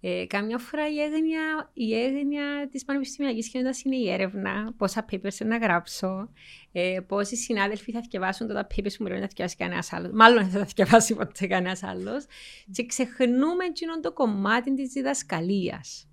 [0.00, 5.46] ε, καμιά φορά η έγνοια, η έγνοια της πανεπιστημιακής κοινότητας είναι η έρευνα, πόσα papers
[5.46, 6.28] να γράψω,
[6.72, 10.10] ε, πόσοι συνάδελφοι θα διαβάσουν τα papers που μου λένε να διαβάσει κανένας άλλος.
[10.14, 12.24] Μάλλον δεν θα διαβάσει ποτέ κανένας άλλος.
[12.72, 16.06] Και ξεχνούμε εκείνο το κομμάτι της διδασκαλίας.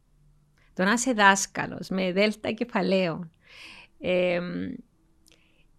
[0.80, 3.32] Το να είσαι δάσκαλος με δέλτα κεφαλαίων.
[4.00, 4.40] Ε,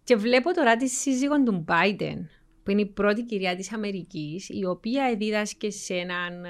[0.03, 2.17] και βλέπω τώρα τη σύζυγο του Biden,
[2.63, 6.45] που είναι η πρώτη κυρία της Αμερικής, η οποία δίδασκε σε έναν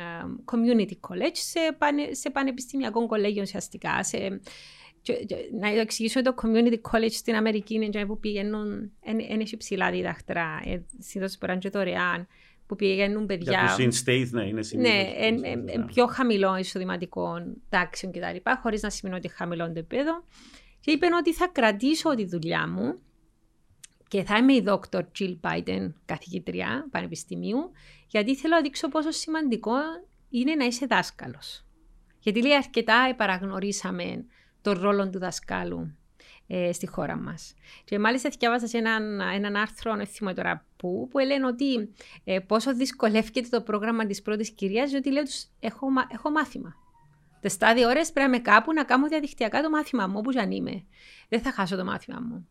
[0.51, 4.03] community college, σε, πανε, σε πανεπιστημιακό κολέγιο ουσιαστικά.
[4.03, 4.41] Σε,
[5.59, 8.91] να εξηγήσω το community college στην Αμερική είναι που πηγαίνουν,
[9.29, 12.27] είναι ψηλά διδακτρά, ε, συνήθως μπορούν και δωρεάν,
[12.71, 13.75] που πηγαίνουν παιδιά.
[13.75, 14.93] Για τους in-state, ναι, είναι συνήθως.
[14.93, 17.33] Ναι, εν, εν, εν, πιο χαμηλό εισοδηματικό
[17.69, 18.51] τάξεων κτλ.
[18.61, 20.23] Χωρίς να σημαίνει ότι χαμηλό το επίπεδο.
[20.79, 22.99] Και είπε ότι θα κρατήσω τη δουλειά μου
[24.07, 25.01] και θα είμαι η Dr.
[25.19, 27.71] Jill Biden, καθηγητριά πανεπιστημίου,
[28.07, 29.75] γιατί θέλω να δείξω πόσο σημαντικό
[30.29, 31.65] είναι να είσαι δάσκαλος.
[32.19, 34.25] Γιατί λέει αρκετά παραγνωρίσαμε
[34.61, 35.97] τον ρόλο του δασκάλου
[36.53, 37.53] ε, στη χώρα μας.
[37.83, 42.39] Και μάλιστα διάβασα σε έναν, έναν άρθρο, δεν θυμάμαι τώρα που, που λένε ότι ε,
[42.39, 46.75] πόσο δυσκολεύεται το πρόγραμμα της πρώτης κυρίας, διότι λέω τους έχω, έχω μάθημα.
[47.41, 50.51] Τι στάδιο ώρες πρέπει να είμαι κάπου να κάνω διαδικτυακά το μάθημα μου, όπου αν
[50.51, 50.83] είμαι.
[51.29, 52.47] Δεν θα χάσω το μάθημα μου.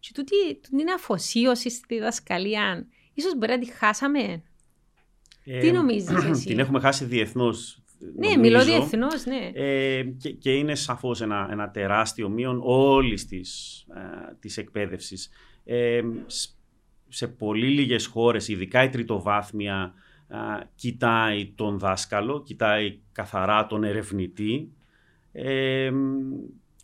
[0.00, 2.86] Και τούτη, τούτη είναι αφοσίωση στη διδασκαλία.
[3.14, 4.42] Ίσως μπορεί να τη χάσαμε.
[5.44, 7.82] Ε, Τι νομίζεις εσύ; Την έχουμε χάσει διεθνώς.
[8.16, 9.50] Ναι, μιλώ διεθνώς, ναι.
[9.54, 15.30] Ε, και, και, είναι σαφώς ένα, ένα τεράστιο μείον όλης της ε, της εκπαίδευσης.
[15.64, 16.02] Ε,
[17.08, 19.94] σε πολύ λίγες χώρες, ειδικά η τριτοβάθμια,
[20.28, 20.36] ε,
[20.74, 24.72] κοιτάει τον δάσκαλο, κοιτάει καθαρά τον ερευνητή.
[25.32, 25.90] Ε,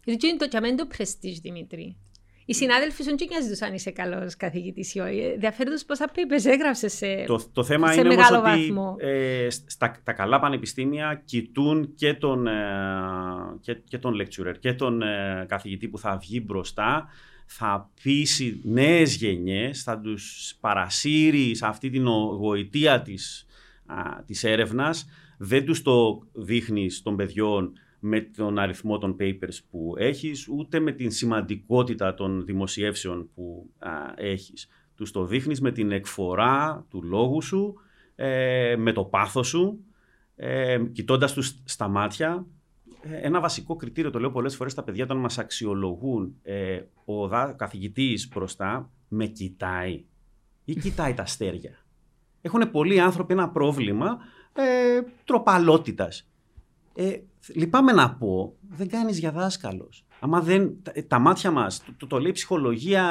[0.05, 1.97] Γιατί είναι το καμένο πρεστίζ, Δημήτρη.
[2.45, 5.19] Οι συνάδελφοι σου δεν νοιάζονται αν είσαι καλός καθηγητής ή όχι.
[5.19, 8.91] Ενδιαφέρον τους πόσα πίπε έγραψες σε, το, το θέμα σε είναι μεγάλο όμως βαθμό.
[8.93, 12.53] Ότι, ε, στα, τα καλά πανεπιστήμια κοιτούν και τον, ε,
[13.61, 17.09] και, και τον lecturer και τον ε, καθηγητή που θα βγει μπροστά,
[17.47, 23.47] θα πείσει νέες γενιές, θα τους παρασύρει σε αυτή την γοητεία της,
[23.87, 27.73] α, της έρευνας, δεν τους το δείχνεις των παιδιών
[28.07, 33.91] με τον αριθμό των papers που έχεις, ούτε με την σημαντικότητα των δημοσιεύσεων που α,
[34.17, 34.69] έχεις.
[34.95, 37.75] Τους το δείχνεις με την εκφορά του λόγου σου,
[38.15, 39.85] ε, με το πάθος σου,
[40.37, 42.47] ε, κοιτώντας τους στα μάτια.
[43.03, 47.29] Ε, ένα βασικό κριτήριο, το λέω πολλές φορές στα παιδιά, όταν μας αξιολογούν, ε, ο
[47.29, 50.05] δα, καθηγητής μπροστά με κοιτάει
[50.65, 51.85] ή κοιτάει τα αστέρια.
[52.41, 54.19] Έχουν πολλοί άνθρωποι ένα πρόβλημα
[54.53, 56.29] ε, τροπαλότητας.
[56.95, 57.19] Ε,
[57.55, 60.05] λυπάμαι να πω, δεν κάνεις για δάσκαλος.
[60.21, 63.05] Άμα δεν, τα, μάτια μας, το, το, λέει ψυχολογία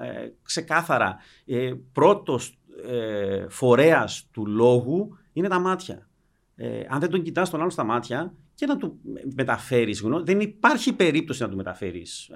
[0.00, 6.08] ε, ξεκάθαρα, ε, πρώτος ε, φορέας του λόγου είναι τα μάτια.
[6.56, 8.98] Ε, αν δεν τον κοιτάς τον άλλο στα μάτια και να του
[9.34, 12.30] μεταφέρεις γνώση, δεν υπάρχει περίπτωση να του μεταφέρεις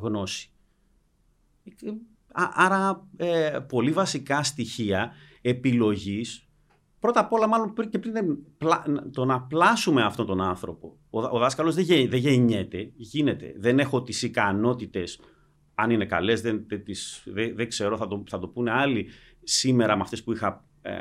[0.00, 0.50] γνώση.
[2.32, 6.45] Άρα ε, πολύ βασικά στοιχεία επιλογής
[7.06, 8.14] πρώτα απ' όλα, μάλλον και πριν
[9.12, 10.96] το να πλάσουμε αυτόν τον άνθρωπο.
[11.10, 13.54] Ο, ο δάσκαλος δεν, δεν γεννιέται, γίνεται.
[13.56, 15.20] Δεν έχω τις ικανότητες,
[15.74, 19.06] αν είναι καλές, δεν, δεν, δεν, ξέρω, θα το, θα το πούνε άλλοι
[19.42, 20.92] σήμερα με αυτές που είχα ε,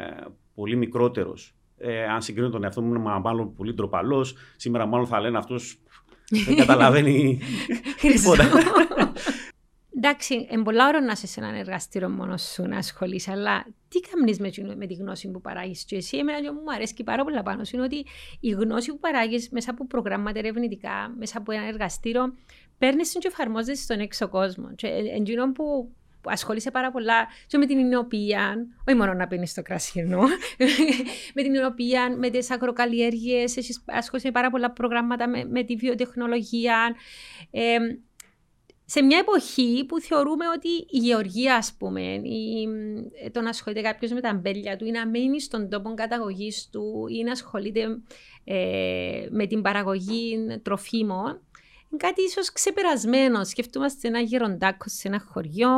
[0.55, 1.55] πολύ μικρότερος.
[1.77, 4.35] Ε, αν συγκρίνω τον εαυτό μου, μάλλον πολύ ντροπαλός.
[4.55, 5.79] Σήμερα, μάλλον θα λένε αυτός
[6.45, 7.39] δεν καταλαβαίνει
[8.01, 8.43] τίποτα.
[10.07, 13.99] Εντάξει, είναι πολλά ώρα να είσαι σε έναν εργαστήριο μόνος σου να ασχολείσαι, αλλά τι
[13.99, 16.17] κάνεις με, με τη γνώση που παράγεις; Και εσύ.
[16.17, 18.05] Εμένα και μου αρέσει πάρα πολλά πάνω σου είναι ότι
[18.39, 22.33] η γνώση που παράγεις μέσα από προγράμματα ερευνητικά, μέσα από ένα εργαστήριο,
[22.77, 24.75] παίρνεις και εφαρμόζεσαι στον έξω κόσμο.
[24.75, 25.91] Και εντζήνω που
[26.25, 30.21] ασχολείσαι πάρα πολλά και με την εινοποιία, όχι μόνο να πίνεις το κρασινό,
[31.35, 33.43] με την εινοποιία, με τις αγροκαλλιέργειε,
[33.85, 36.95] ασχολείσαι πάρα πολλά προγράμματα με, με τη βιοτεχνολογία.
[37.51, 37.77] Ε,
[38.86, 42.67] σε μια εποχή που θεωρούμε ότι η γεωργία, ας πούμε, ή
[43.32, 47.06] το να ασχολείται κάποιος με τα μπέλια του ή να μένει στον τόπο καταγωγής του
[47.10, 47.86] ή να ασχολείται
[48.43, 51.41] ε, με την παραγωγή τροφίμων,
[51.89, 53.43] είναι κάτι ίσως ξεπερασμένο.
[53.43, 55.69] Σκεφτούμαστε ένα γεροντάκο σε ένα χωριό.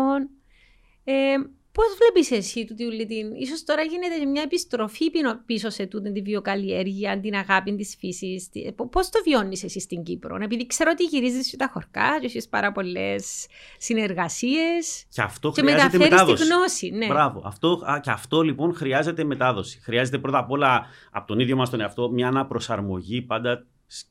[1.04, 1.36] Ε,
[1.78, 2.76] Πώς βλέπεις εσύ του
[3.08, 3.34] την.
[3.36, 5.06] ίσως τώρα γίνεται μια επιστροφή
[5.46, 8.50] πίσω σε τούτη τη βιοκαλλιέργεια, την αγάπη τη φύση.
[8.92, 12.72] Πώς το βιώνεις εσύ στην Κύπρο, επειδή ξέρω ότι γυρίζεις τα χορκά, και έχεις πάρα
[12.72, 15.06] πολλές συνεργασίες.
[15.10, 16.44] Και αυτό και χρειάζεται μετάδοση.
[16.44, 17.08] Τη γνώση, ναι.
[17.08, 17.42] Μπράβο.
[17.46, 19.80] Αυτό, και αυτό λοιπόν χρειάζεται μετάδοση.
[19.82, 23.66] Χρειάζεται πρώτα απ' όλα από τον ίδιο μας τον εαυτό μια αναπροσαρμογή πάντα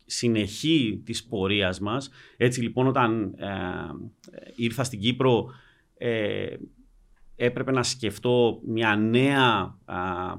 [0.07, 2.11] συνεχή της πορείας μας.
[2.37, 3.49] Έτσι λοιπόν όταν ε,
[4.57, 5.47] ήρθα στην Κύπρο
[5.99, 6.47] ε,
[7.37, 9.75] έπρεπε να σκεφτώ μια νέα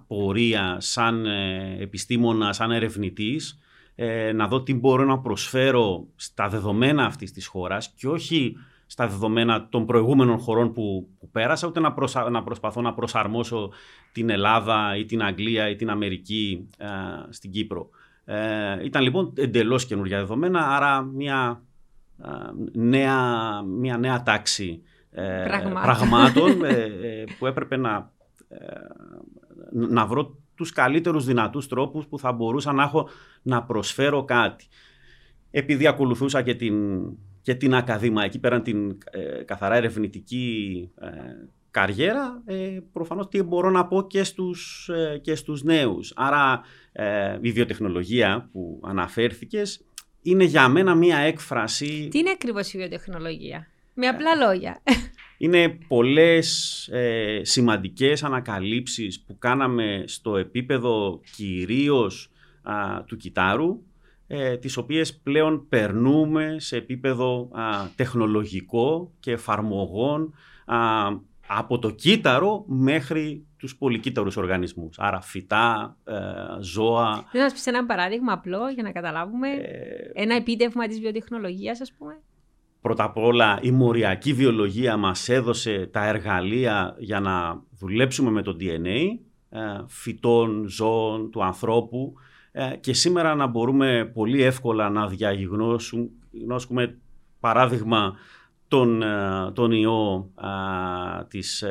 [0.08, 3.60] πορεία σαν ε, επιστήμονα, σαν ερευνητής,
[3.96, 8.56] ε, να δω τι μπορώ να προσφέρω στα δεδομένα αυτής της χώρας και όχι
[8.86, 11.96] στα δεδομένα των προηγούμενων χωρών που, που πέρασα, ούτε να,
[12.30, 13.72] να προσπαθώ να προσαρμόσω
[14.12, 16.68] την Ελλάδα ή την Αγγλία ή την Αμερική
[17.30, 17.90] στην Κύπρο.
[18.26, 21.62] Ε, ήταν λοιπόν εντελώς καινούργια δεδομένα, άρα μια,
[22.74, 24.82] νέα, μια νέα τάξη
[25.20, 28.12] ε, πραγμάτων ε, ε, που έπρεπε να,
[29.72, 33.10] να βρω τους καλύτερους δυνατούς τρόπους που θα μπορούσα να έχω
[33.42, 34.66] να προσφέρω κάτι.
[35.52, 36.76] Επειδή ακολουθούσα και την,
[37.42, 38.98] και την ακαδημαϊκή πέραν την
[39.46, 40.92] καθαρά ερευνητική
[41.72, 44.90] καριέρα, ε, προφανώς τι μπορώ να πω και στους,
[45.22, 46.14] και στους νέους.
[46.16, 46.62] Άρα
[47.42, 49.86] η βιοτεχνολογία που αναφέρθηκες
[50.22, 52.08] είναι για μένα μία έκφραση...
[52.12, 53.68] Τι είναι ακριβώς η βιοτεχνολογία;
[54.00, 54.82] Με απλά λόγια.
[55.38, 62.32] Είναι πολλές ε, σημαντικές ανακαλύψεις που κάναμε στο επίπεδο κυρίως
[63.06, 63.82] του κιτάρου,
[64.28, 67.50] ε, τις οποίες πλέον περνούμε σε επίπεδο
[67.96, 70.34] τεχνολογικό και εφαρμογών
[71.48, 75.00] από το κύτταρο μέχρι τους πολυκύτταρους οργανισμούς.
[75.00, 76.14] Άρα φυτά, ε,
[76.60, 77.28] ζώα.
[77.32, 79.48] Δεν να πεις ένα παράδειγμα απλό για να καταλάβουμε
[80.14, 82.22] ένα επίτευγμα της βιοτεχνολογίας ας πούμε.
[82.88, 88.58] Πρώτα απ' όλα η μοριακή βιολογία μας έδωσε τα εργαλεία για να δουλέψουμε με το
[88.60, 89.20] DNA
[89.50, 92.14] ε, φυτών, ζώων, του ανθρώπου
[92.52, 96.98] ε, και σήμερα να μπορούμε πολύ εύκολα να διαγνώσουμε
[97.40, 98.14] παράδειγμα
[98.68, 100.32] τον, ε, τον ιό
[101.28, 101.64] της,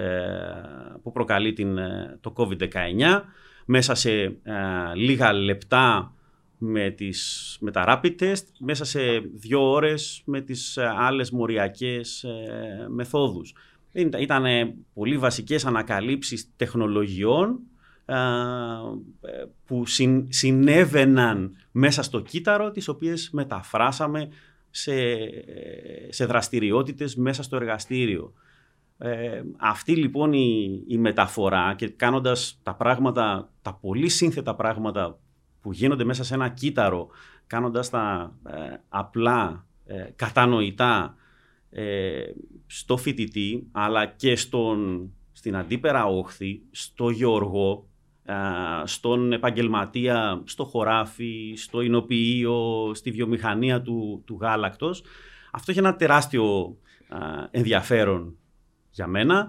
[1.02, 1.78] που προκαλεί την,
[2.20, 3.20] το COVID-19.
[3.64, 4.38] Μέσα σε
[4.94, 6.15] λίγα λεπτά
[6.58, 9.00] με, τις, με τα rapid test μέσα σε
[9.34, 13.54] δύο ώρες με τις ε, άλλες μοριακές ε, μεθόδους.
[14.18, 14.44] Ήταν
[14.94, 17.58] πολύ βασικές ανακαλύψεις τεχνολογιών
[18.04, 18.14] ε,
[19.66, 24.28] που συν, συνέβαιναν μέσα στο κύτταρο τις οποίες μεταφράσαμε
[24.70, 24.94] σε,
[26.08, 28.32] σε δραστηριότητες μέσα στο εργαστήριο.
[29.56, 35.18] αυτή λοιπόν η, η μεταφορά και κάνοντας τα πράγματα, τα πολύ σύνθετα πράγματα
[35.66, 37.08] που γίνονται μέσα σε ένα κύτταρο,
[37.46, 41.16] κάνοντας τα ε, απλά, ε, κατανοητά
[41.70, 42.22] ε,
[42.66, 47.88] στο φοιτητή, αλλά και στον, στην αντίπερα όχθη, στο γεωργό,
[48.84, 55.02] στον επαγγελματία, στο χωράφι, στο εινοποιείο, στη βιομηχανία του, του γάλακτος.
[55.52, 56.76] Αυτό έχει ένα τεράστιο
[57.50, 58.36] ενδιαφέρον
[58.90, 59.48] για μένα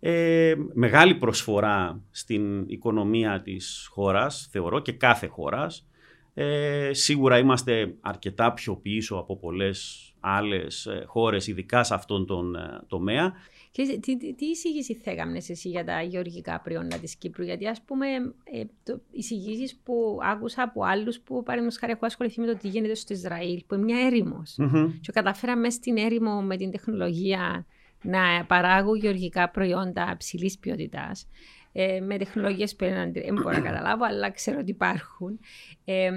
[0.00, 5.86] ε, μεγάλη προσφορά στην οικονομία της χώρας, θεωρώ, και κάθε χώρας.
[6.34, 12.54] Ε, σίγουρα είμαστε αρκετά πιο πίσω από πολλές άλλες ε, χώρες, ειδικά σε αυτόν τον
[12.54, 13.32] ε, τομέα.
[13.70, 15.12] Και τι, τι, τι εισήγηση θα
[15.48, 18.06] εσύ για τα γεωργικά προϊόντα της Κύπρου, γιατί ας πούμε
[18.44, 22.68] ε, το, εισηγήσεις που άκουσα από άλλους που παραδείγματος χάρη έχω ασχοληθεί με το τι
[22.68, 24.56] γίνεται στο Ισραήλ, που είναι μια ερημος
[25.00, 27.66] Και καταφέραμε στην έρημο με την τεχνολογία
[28.02, 31.28] να παράγουν γεωργικά προϊόντα ψηλή ποιότητας.
[31.72, 35.40] Ε, με τεχνολογίες που δεν μπορώ να καταλάβω, αλλά ξέρω ότι υπάρχουν.
[35.84, 36.10] Ε,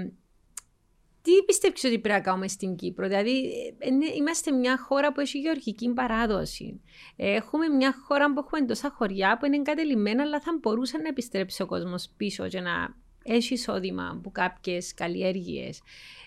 [1.22, 5.38] τι πιστεύεις ότι πρέπει να κάνουμε στην Κύπρο, Δηλαδή, ε, είμαστε μια χώρα που έχει
[5.38, 6.80] γεωργική παράδοση.
[7.16, 11.62] Έχουμε μια χώρα που έχουμε τόσα χωριά που είναι εγκατελειμμένα, αλλά θα μπορούσε να επιστρέψει
[11.62, 15.80] ο κόσμος πίσω και να έχει εισόδημα από κάποιες καλλιέργειες.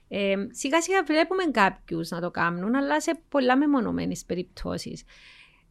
[0.07, 5.03] Ε, σιγά σιγά βλέπουμε κάποιους να το κάνουν, αλλά σε πολλά μεμονωμένες περιπτώσεις.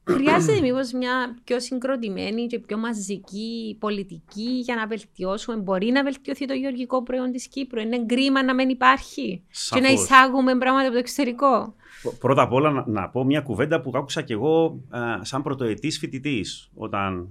[0.05, 5.57] Χρειάζεται μήπως μια πιο συγκροτημένη και πιο μαζική πολιτική για να βελτιώσουμε.
[5.57, 7.81] Μπορεί να βελτιωθεί το γεωργικό προϊόν της Κύπρου.
[7.81, 11.75] Είναι κρίμα να μην υπάρχει και να εισάγουμε πράγματα από το εξωτερικό.
[12.19, 14.81] Πρώτα απ' όλα να, πω μια κουβέντα που άκουσα κι εγώ
[15.21, 17.29] σαν πρωτοετής φοιτητής όταν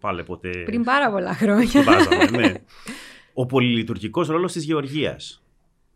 [0.00, 0.50] πάλι ποτέ...
[0.64, 1.84] Πριν πάρα πολλά χρόνια.
[2.30, 2.52] ναι.
[3.34, 5.42] Ο πολυλειτουργικός ρόλος της γεωργίας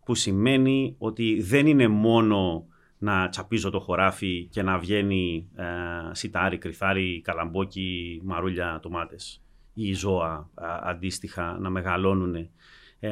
[0.04, 2.66] που σημαίνει ότι δεν είναι μόνο
[3.04, 5.64] να τσαπίζω το χωράφι και να βγαίνει ε,
[6.12, 9.42] σιτάρι, κρυθάρι, καλαμπόκι, μαρούλια, τομάτες
[9.74, 10.50] ή ζώα
[10.82, 12.34] αντίστοιχα να μεγαλώνουν.
[13.00, 13.10] Ε,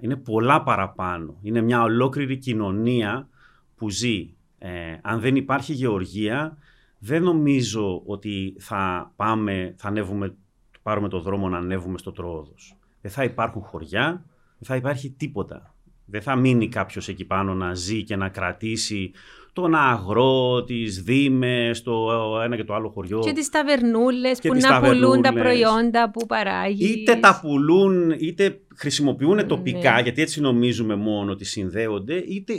[0.00, 1.38] είναι πολλά παραπάνω.
[1.42, 3.28] Είναι μια ολόκληρη κοινωνία
[3.76, 4.34] που ζει.
[4.58, 6.56] Ε, αν δεν υπάρχει γεωργία,
[6.98, 10.34] δεν νομίζω ότι θα πάμε, θα ανέβουμε,
[10.82, 12.76] πάρουμε το δρόμο να ανέβουμε στο Τρόοδος.
[13.00, 14.24] Δεν θα υπάρχουν χωριά,
[14.58, 15.71] δεν θα υπάρχει τίποτα.
[16.04, 19.10] Δεν θα μείνει κάποιος εκεί πάνω να ζει και να κρατήσει
[19.54, 22.06] τον αγρό, τις δήμες, το
[22.44, 23.18] ένα και το άλλο χωριό.
[23.20, 26.90] Και τις ταβερνούλες που να πουλούν τα προϊόντα που παράγεις.
[26.90, 29.44] Είτε τα πουλούν, είτε χρησιμοποιούν Ναι.
[29.44, 32.54] τοπικά, γιατί έτσι νομίζουμε μόνο ότι συνδέονται, είτε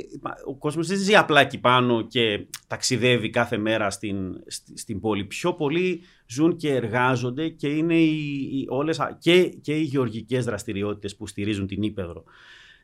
[0.47, 5.23] ο κόσμος δεν ζει απλά εκεί πάνω και ταξιδεύει κάθε μέρα στην, στη- στην πόλη.
[5.25, 8.15] Πιο πολλοί ζουν και εργάζονται και είναι οι,
[8.51, 12.23] οι- όλες, α- και, και οι γεωργικές δραστηριότητες που στηρίζουν την Ήπεδρο.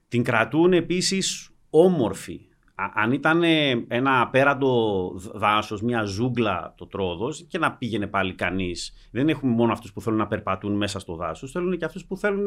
[0.09, 2.39] Την κρατούν επίσης όμορφη.
[2.75, 3.43] Α- αν ήταν
[3.87, 8.93] ένα απέραντο δ- δάσος, μια ζούγκλα το τρόδος και να πήγαινε πάλι κανείς.
[9.11, 12.17] Δεν έχουμε μόνο αυτούς που θέλουν να περπατούν μέσα στο δάσος, θέλουν και αυτούς που
[12.17, 12.43] θέλουν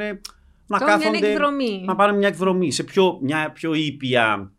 [0.66, 1.82] να Τώρα μια κάθονται, εκδρομή.
[1.84, 4.50] να πάνε μια εκδρομή σε πιο, μια πιο ήπια α,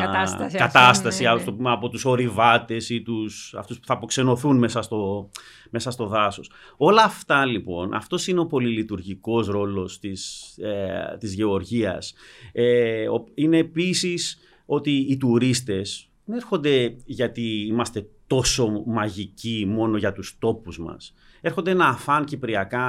[0.00, 4.58] Κατάσταση, κατάσταση ας ας το πούμε, από τους ορειβάτες ή τους, αυτούς που θα αποξενωθούν
[4.58, 5.30] μέσα στο,
[5.70, 6.50] μέσα στο δάσος.
[6.76, 12.14] Όλα αυτά λοιπόν, αυτός είναι ο πολυλειτουργικός ρόλος της, ε, της γεωργίας.
[12.52, 20.12] Ε, ο- είναι επίσης ότι οι τουρίστες δεν έρχονται γιατί είμαστε τόσο μαγικοί μόνο για
[20.12, 21.14] τους τόπους μας.
[21.40, 22.84] Έρχονται να φάνε κυπριακά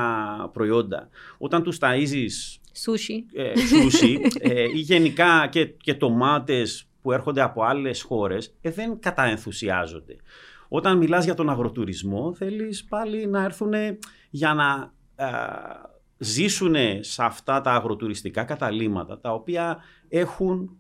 [0.54, 1.10] προϊόντα.
[1.38, 3.26] Όταν τους ταΐζεις Σούσι.
[3.34, 9.00] ε, σούσι ε, ή γενικά και, και τομάτες που έρχονται από άλλες χώρες ε, δεν
[9.00, 10.16] καταενθουσιάζονται.
[10.68, 13.74] Όταν μιλάς για τον αγροτουρισμό θέλεις πάλι να έρθουν
[14.30, 14.94] για να
[16.18, 19.78] ζήσουν σε αυτά τα αγροτουριστικά καταλήμματα τα οποία
[20.10, 20.78] έχουν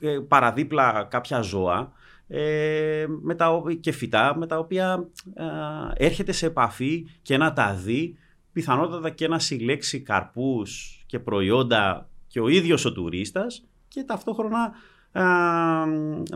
[0.00, 1.92] ε, παραδίπλα κάποια ζώα
[2.28, 7.52] ε, με τα, ο- και φυτά με τα οποία ε, έρχεται σε επαφή και να
[7.52, 8.16] τα δει
[8.52, 14.72] πιθανότατα και να συλλέξει καρπούς και προϊόντα και ο ίδιος ο τουρίστας και ταυτόχρονα
[15.12, 15.22] α,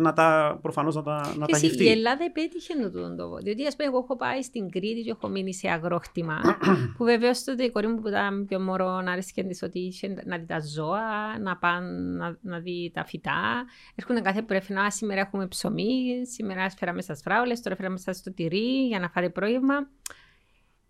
[0.01, 1.85] να τα, προφανώς να τα, να τα Εσύ, γευτεί.
[1.85, 5.11] η Ελλάδα επέτυχε να το το Διότι, ας πούμε, εγώ έχω πάει στην Κρήτη και
[5.11, 6.41] έχω μείνει σε αγρόκτημα.
[6.97, 10.23] που βεβαίως τότε η κόρη μου που ήταν πιο μωρό να άρεσε της ότι είχε
[10.25, 13.65] να δει τα ζώα, να πάνε να, να δει τα φυτά.
[13.95, 18.33] Έρχονται κάθε πρέπει να σήμερα έχουμε ψωμί, σήμερα φέραμε στα φράουλες, τώρα φέραμε στα στο
[18.33, 19.75] τυρί για να φάτε πρόβλημα.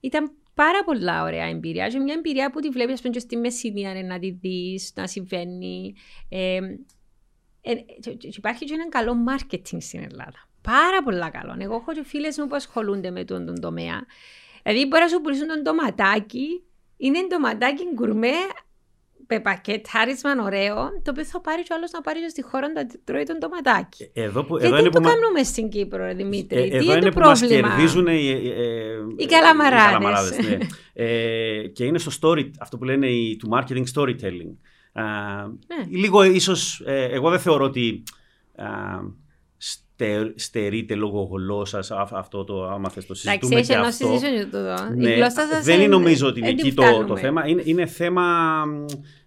[0.01, 1.89] Ήταν πάρα πολλά ωραία εμπειρία.
[1.89, 5.07] Και μια εμπειρία που τη βλέπεις, ας πούμε, και στη Μεσσηνία να τη δεις, να
[5.07, 5.95] συμβαίνει.
[6.29, 6.59] Ε,
[7.63, 10.49] ε, και- και υπάρχει και ένα καλό marketing στην Ελλάδα.
[10.63, 11.57] Πάρα πολλά καλό.
[11.59, 14.07] Εγώ έχω και φίλες μου που ασχολούνται με τον, τον τομέα.
[14.63, 16.63] Δηλαδή μπορεί να σου πουλήσουν τον ντοματάκι.
[16.97, 18.35] Είναι ντοματάκι γκουρμέ, με
[19.39, 22.87] πακετάρισμα ωραίο, το οποίο θα πάρει κι ο άλλος να πάρει και στη χώρα να
[23.05, 24.11] τρώει τον ντοματάκι.
[24.13, 26.59] Εδώ που, Και εδώ τι είναι το που μα- κάνουμε στην Κύπρο, ρε Δημήτρη.
[26.59, 29.89] Ε, τι εδώ είναι, είναι το που μας πρόβλημα; κερδίζουν οι, ε, ε, Οι καλαμαράδες.
[29.89, 30.59] οι καλαμαράδες, ναι.
[30.93, 34.53] ε, και είναι στο story, αυτό που λένε η, του marketing storytelling.
[34.93, 35.03] Α,
[35.47, 35.99] Ναι.
[35.99, 38.03] Λίγο ίσως, ε, εγώ δεν θεωρώ ότι
[38.57, 38.67] α,
[39.57, 43.87] στε, στερείται λόγω γλώσσας α- αυτό το, άμα θες το Εντάξει, συζητούμε έχει και ενός
[43.87, 44.07] αυτό.
[44.07, 44.93] συζητήσεων για τούτο.
[44.95, 47.21] Η Ναι, γλώσσα σας δεν είναι- νομίζω ότι είναι δεν την εκεί το, το βγάλουμε.
[47.21, 47.47] θέμα.
[47.47, 48.25] Είναι, είναι θέμα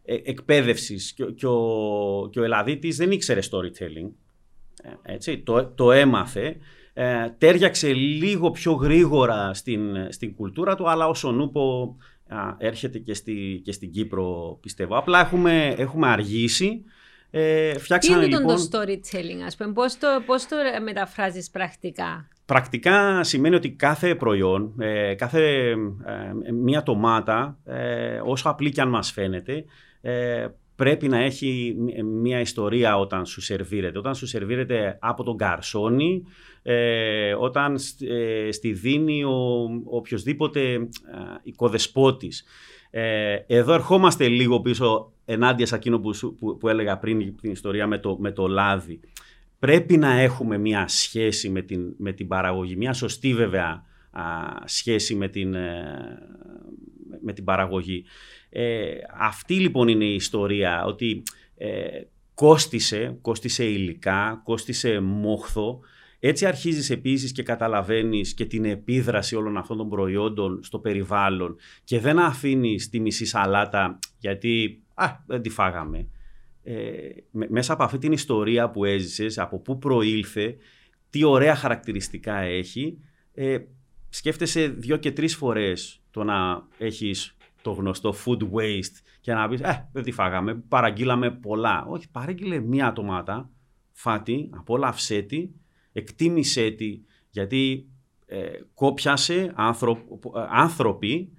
[0.05, 4.11] μ, ε, εκπαίδευσης και, ο- και, ο, και ο Ελλαδίτης δεν ήξερε storytelling.
[4.83, 6.57] Ε, Έτσι, το, το έμαθε.
[6.93, 11.95] Ε, τέριαξε λίγο πιο γρήγορα στην, στην κουλτούρα του, αλλά όσο νούπο
[12.27, 14.97] α, έρχεται και, στη, και στην Κύπρο, πιστεύω.
[14.97, 16.83] Απλά έχουμε, έχουμε αργήσει.
[17.31, 18.55] Ε, Τι φτιάξανε είναι λοιπόν...
[18.55, 24.73] το storytelling, ας πούμε, πώς το, πώς το μεταφράζεις πρακτικά; Πρακτικά σημαίνει ότι κάθε προϊόν,
[24.79, 25.69] ε, κάθε
[26.45, 29.65] ε, μία τομάτα, ε, όσο απλή και αν μας φαίνεται,
[30.05, 33.97] ε, πρέπει να έχει μ- μία ιστορία όταν σου σερβίρεται.
[33.97, 36.23] Όταν σου σερβίρεται από τον καρσόνι,
[36.61, 40.79] ε, όταν σ- ε, στη δίνει ο, ο οποιοδήποτε ε,
[41.43, 42.43] οικοδεσπότης.
[42.89, 47.51] Ε, εδώ ερχόμαστε λίγο πίσω ενάντια σε εκείνο που, σου- που, που έλεγα πριν την
[47.51, 48.99] ιστορία με το, με το λάδι
[49.59, 54.21] πρέπει να έχουμε μια σχέση με την, με την παραγωγή, μια σωστή βέβαια α,
[54.65, 56.17] σχέση με την, ε,
[57.21, 58.03] με την παραγωγή.
[58.55, 61.23] Ε, αυτή λοιπόν είναι η ιστορία, ότι
[61.57, 62.01] ε,
[62.33, 65.79] κόστισε, κόστισε υλικά, κόστισε μόχθο,
[66.19, 71.99] έτσι αρχίζεις επίσης και καταλαβαίνεις και την επίδραση όλων αυτών των προϊόντων στο περιβάλλον και
[71.99, 76.07] δεν αφήνεις τη μισή σαλάτα γιατί α, δεν τη φάγαμε.
[76.63, 76.73] Ε,
[77.31, 80.55] με- μέσα από αυτή την ιστορία που έζησες, από πού προήλθε,
[81.09, 82.97] τι ωραία χαρακτηριστικά έχει,
[83.33, 83.57] ε,
[84.09, 89.61] σκέφτεσαι δύο και τρεις φορές το να έχεις το γνωστό food waste και να πεις
[89.61, 91.85] «Ε, δεν τη φάγαμε, παραγγείλαμε πολλά».
[91.89, 93.49] Όχι, παράγγειλε μία ντομάτα,
[93.91, 95.49] φάτη, απόλαυσέ τη,
[95.93, 97.87] εκτίμησέ τη, γιατί
[98.25, 100.05] ε, κόπιασε άνθρω-
[100.49, 101.31] άνθρωποι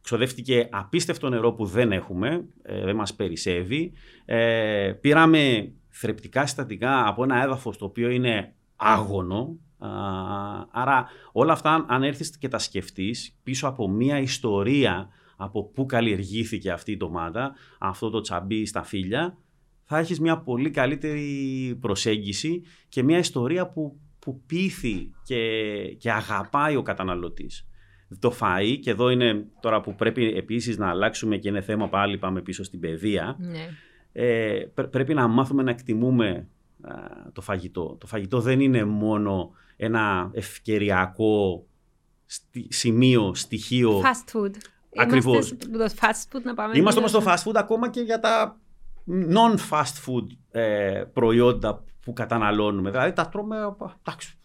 [0.00, 3.92] ξοδεύτηκε απίστευτο νερό που δεν έχουμε, ε, δεν μας περισσεύει.
[4.24, 9.56] Ε, πήραμε θρεπτικά συστατικά από ένα έδαφος το οποίο είναι άγωνο.
[9.78, 9.88] Α,
[10.70, 16.70] άρα όλα αυτά αν έρθεις και τα σκεφτείς πίσω από μία ιστορία από πού καλλιεργήθηκε
[16.70, 19.36] αυτή η ντομάτα, αυτό το τσαμπί στα φύλλα,
[19.84, 25.40] θα έχεις μια πολύ καλύτερη προσέγγιση και μια ιστορία που, που πείθει και,
[25.98, 27.66] και αγαπάει ο καταναλωτής.
[28.18, 32.18] Το φαΐ, και εδώ είναι τώρα που πρέπει επίσης να αλλάξουμε και είναι θέμα πάλι
[32.18, 33.68] πάμε πίσω στην παιδεία, Ναι.
[34.12, 36.48] ε, πρέπει να μάθουμε να εκτιμούμε
[37.32, 37.96] το φαγητό.
[38.00, 41.66] Το φαγητό δεν είναι μόνο ένα ευκαιριακό
[42.68, 44.00] σημείο, στοιχείο.
[44.00, 44.50] Fast food.
[44.96, 45.50] Ακριβώς.
[45.50, 46.78] Είμαστε στο fast food να πάμε.
[46.78, 48.60] Είμαστε όμως στο fast food ακόμα και για τα
[49.08, 52.90] non-fast food ε, προϊόντα που καταναλώνουμε.
[52.90, 53.56] Δηλαδή τα τρώμε
[54.02, 54.38] εντάξει,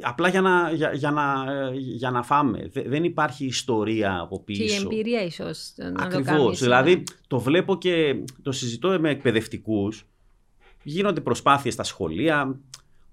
[0.00, 2.70] απλά για να, για, για να, για να φάμε.
[2.86, 4.64] Δεν υπάρχει ιστορία από πίσω.
[4.64, 6.26] Και η εμπειρία ίσως να Ακριβώς.
[6.26, 7.02] το κάνεις, δηλαδή ναι.
[7.28, 10.06] το βλέπω και το συζητώ με εκπαιδευτικούς.
[10.82, 12.58] Γίνονται προσπάθειες στα σχολεία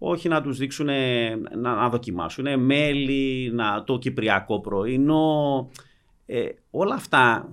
[0.04, 5.70] όχι να τους δείξουν να, να δοκιμάσουν μέλι, να, το κυπριακό πρωινό.
[6.34, 7.50] Ε, όλα αυτά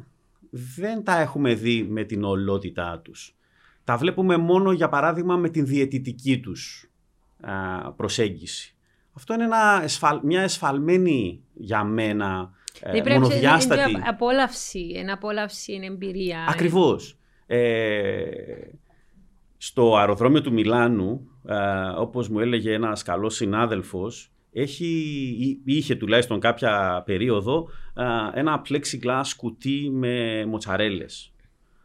[0.50, 3.36] δεν τα έχουμε δει με την ολότητά τους.
[3.84, 6.90] Τα βλέπουμε μόνο για παράδειγμα με την διαιτητική τους
[7.40, 8.76] α, προσέγγιση.
[9.12, 12.50] Αυτό είναι ένα, εσφαλ, μια εσφαλμένη για μένα
[12.80, 13.90] ε, μονοδιάστατη...
[13.90, 16.46] Είναι απόλαυση, είναι απόλαυση, είναι εμπειρία.
[16.48, 17.18] Ακριβώς.
[17.46, 18.24] Ε,
[19.56, 21.56] στο αεροδρόμιο του Μιλάνου, ε,
[21.96, 29.90] όπως μου έλεγε ένας καλός συνάδελφος, έχει, είχε τουλάχιστον κάποια περίοδο ε, ένα plexiglass κουτί
[29.92, 31.32] με μοτσαρέλες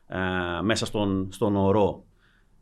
[0.07, 0.17] ε,
[0.61, 2.05] μέσα στον, στον ορό.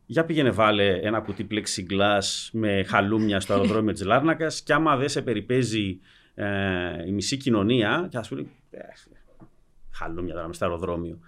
[0.06, 5.10] Για πήγαινε βάλε ένα κουτί plexiglass με χαλούμια στο αεροδρόμιο της Λάρνακας και άμα δεν
[5.10, 6.00] σε περιπέζει
[6.34, 8.46] ε, η μισή κοινωνία και ας πούμε
[9.92, 11.20] χαλούμια τώρα με στο αεροδρόμιο.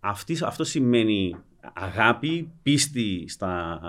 [0.00, 1.36] Αυτή, αυτό σημαίνει
[1.72, 3.80] αγάπη, πίστη στα,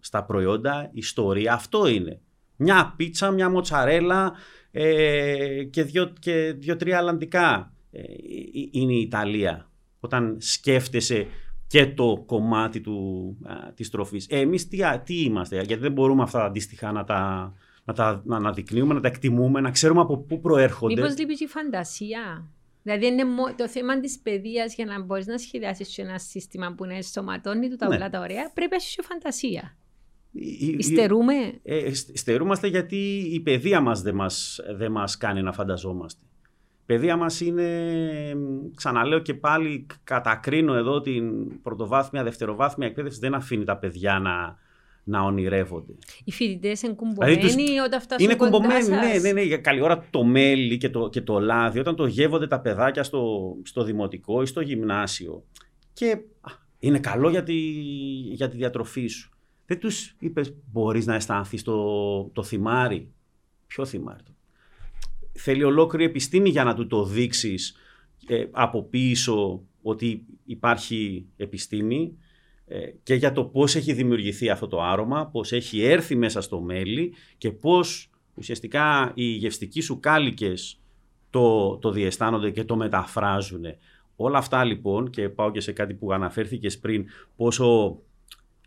[0.00, 1.52] στα προϊόντα, ιστορία.
[1.52, 2.20] Αυτό είναι.
[2.60, 4.32] Μια πίτσα, μια μοτσαρέλα
[4.70, 8.02] ε, και δύο-τρία και δύο, αλλαντικά ε,
[8.70, 9.70] είναι η Ιταλία.
[10.00, 11.26] Όταν σκέφτεσαι
[11.66, 14.26] και το κομμάτι του, α, της τροφής.
[14.30, 17.52] Ε, εμείς τι, τι είμαστε, γιατί δεν μπορούμε αυτά αντίστοιχα να τα,
[17.84, 20.94] να τα να αναδεικνύουμε, να τα εκτιμούμε, να ξέρουμε από πού προέρχονται.
[20.94, 22.50] Μήπως λείπει και η φαντασία.
[22.82, 23.24] Δηλαδή είναι
[23.56, 27.86] το θέμα της παιδείας για να μπορείς να σχεδιάσεις ένα σύστημα που να ενσωματώνει τα
[27.86, 29.76] όλα τα ωραία, πρέπει να έχεις και φαντασία.
[30.32, 31.34] Ιστερούμε.
[31.62, 36.22] Ε, στερούμαστε γιατί η παιδεία μας δεν μας, δεν μας κάνει να φανταζόμαστε.
[36.80, 37.92] Η παιδεία μας είναι,
[38.74, 41.24] ξαναλέω και πάλι κατακρίνω εδώ την
[41.62, 44.56] πρωτοβάθμια, δευτεροβάθμια εκπαίδευση, δεν αφήνει τα παιδιά να,
[45.04, 45.92] να ονειρεύονται.
[46.24, 49.42] Οι φοιτητές είναι κουμπωμένοι δηλαδή, όταν φτάσουν Είναι κοντά κουμπωμένοι, σας; ναι, ναι, ναι.
[49.42, 53.02] Για καλή ώρα το μέλι και το, και το λάδι, όταν το γεύονται τα παιδάκια
[53.02, 55.44] στο, στο δημοτικό ή στο γυμνάσιο.
[55.92, 56.10] Και
[56.40, 57.56] α, είναι καλό για τη,
[58.32, 59.37] για τη διατροφή σου.
[59.68, 63.12] Δεν τους είπες μπορείς να αισθανθείς το, το θυμάρι.
[63.66, 64.22] Ποιο θυμάρι.
[65.32, 67.76] Θέλει ολόκληρη επιστήμη για να του το δείξεις
[68.26, 72.18] ε, από πίσω ότι υπάρχει επιστήμη
[72.64, 76.60] ε, και για το πώς έχει δημιουργηθεί αυτό το άρωμα, πώς έχει έρθει μέσα στο
[76.60, 80.80] μέλι και πώς ουσιαστικά οι γευστικοί σου κάλικες
[81.30, 83.64] το, το διαισθάνονται και το μεταφράζουν.
[84.16, 87.06] Όλα αυτά λοιπόν και πάω και σε κάτι που αναφέρθηκες πριν
[87.36, 87.98] πόσο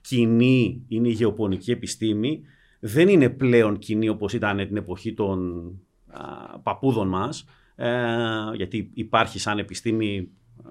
[0.02, 2.42] κοινή είναι η γεωπονική επιστήμη
[2.80, 5.66] δεν είναι πλέον κοινή όπως ήταν την εποχή των
[6.08, 7.46] α, παππούδων μας
[7.76, 7.90] ε,
[8.56, 10.30] γιατί υπάρχει σαν επιστήμη
[10.64, 10.70] α,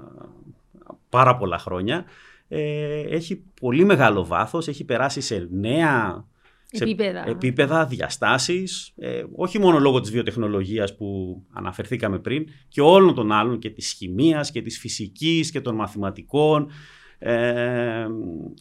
[1.08, 2.04] πάρα πολλά χρόνια
[2.52, 6.24] ε, έχει πολύ μεγάλο βάθος, έχει περάσει σε νέα
[6.72, 13.14] σε επίπεδα, επίπεδα διαστάσεις, ε, όχι μόνο λόγω της βιοτεχνολογίας που αναφερθήκαμε πριν και όλων
[13.14, 16.70] των άλλων και της χημείας και της φυσικής και των μαθηματικών.
[17.18, 18.06] Ε,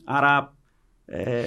[0.05, 0.57] άρα
[1.11, 1.43] ε,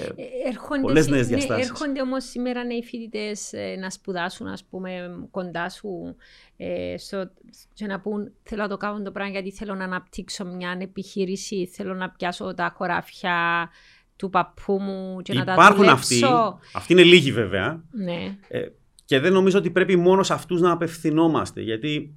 [0.47, 1.69] έρχονται, πολλές νέες ναι, διαστάσεις.
[1.71, 6.17] έρχονται όμως σήμερα νέοι φοιτητές ε, να σπουδάσουν ας πούμε κοντά σου
[6.57, 7.31] ε, στο,
[7.75, 11.67] και να πούν θέλω να το κάνω το πράγμα γιατί θέλω να αναπτύξω μια επιχείρηση,
[11.67, 13.69] θέλω να πιάσω τα χωράφια
[14.17, 15.97] του παππού μου και να τα Υπάρχουν δουλέψω.
[15.97, 16.25] αυτοί,
[16.73, 18.37] αυτοί είναι λίγοι βέβαια Ναι.
[18.49, 18.67] ε,
[19.05, 22.15] και δεν νομίζω ότι πρέπει μόνος σε αυτούς να απευθυνόμαστε γιατί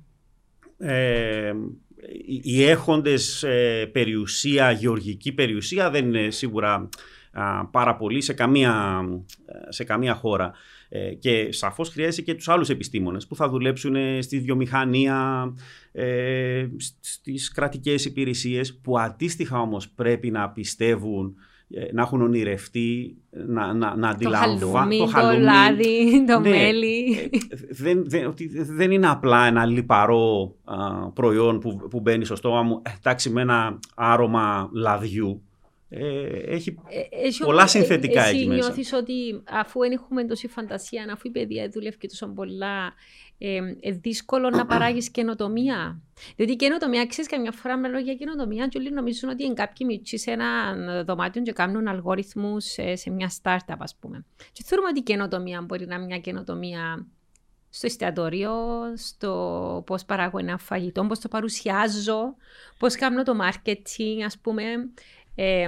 [0.78, 1.52] ε,
[2.26, 6.88] οι- οι έχοντες ε, περιουσία, γεωργική περιουσία δεν είναι σίγουρα α,
[7.72, 9.02] πάρα πολύ σε καμία,
[9.70, 10.52] σε καμία χώρα.
[10.90, 15.54] Ε, και σαφώς χρειάζεται και τους άλλους επιστήμονες που θα δουλέψουν ε, στη βιομηχανία,
[15.92, 21.36] ε, σ- στις κρατικές υπηρεσίες που αντίστοιχα όμως πρέπει να πιστεύουν,
[21.70, 23.16] ε, να έχουν ονειρευτεί,
[23.48, 26.50] να, να, να Το αντιλαμβάνουν χαλούμι, το, λάδι, το Ναι.
[26.50, 27.30] μέλι.
[27.50, 30.76] Ε, δεν, δεν, ότι δεν είναι απλά ένα λιπαρό α,
[31.12, 35.42] προϊόν που, που μπαίνει στο στόμα μου, ε, εντάξει με ένα άρωμα λαδιού.
[35.90, 38.60] Ε, έχει ε, πολλά συνθετικά εσύ εκεί μέσα.
[38.60, 42.94] νιώθεις ότι αφού δεν έχουμε τόση φαντασία, αφού η παιδεία δουλεύει και τόσο πολλά,
[43.38, 46.02] ε, ε, δύσκολο να παράγεις καινοτομία;
[46.36, 49.88] Διότι η καινοτομία, ξέρεις, καμιά φορά με λόγια καινοτομία, και όλοι νομίζουν ότι είναι κάποιοι
[49.90, 50.74] μυτσί σε ένα
[51.04, 54.26] δωμάτιο και κάνουν αλγόριθμους σε, σε μια startup, ας πούμε.
[54.52, 57.08] Και θεωρούμε ότι η καινοτομία μπορεί να είναι μια καινοτομία
[57.70, 58.54] στο εστιατόριο,
[58.96, 62.36] στο πώς παράγω ένα φαγητό, πώς το παρουσιάζω,
[62.78, 64.64] πώς κάνω το marketing, ας πούμε.
[65.36, 65.68] Ε,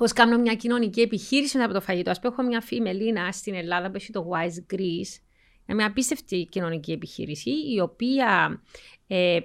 [0.00, 2.10] Πώς κάνω μια κοινωνική επιχείρηση μετά από το φαγητό.
[2.10, 5.20] Α πούμε, έχω μια φίλη Μελίνα στην Ελλάδα που έχει το Wise Greece,
[5.66, 8.60] μια απίστευτη κοινωνική επιχείρηση, η οποία
[9.06, 9.38] ε,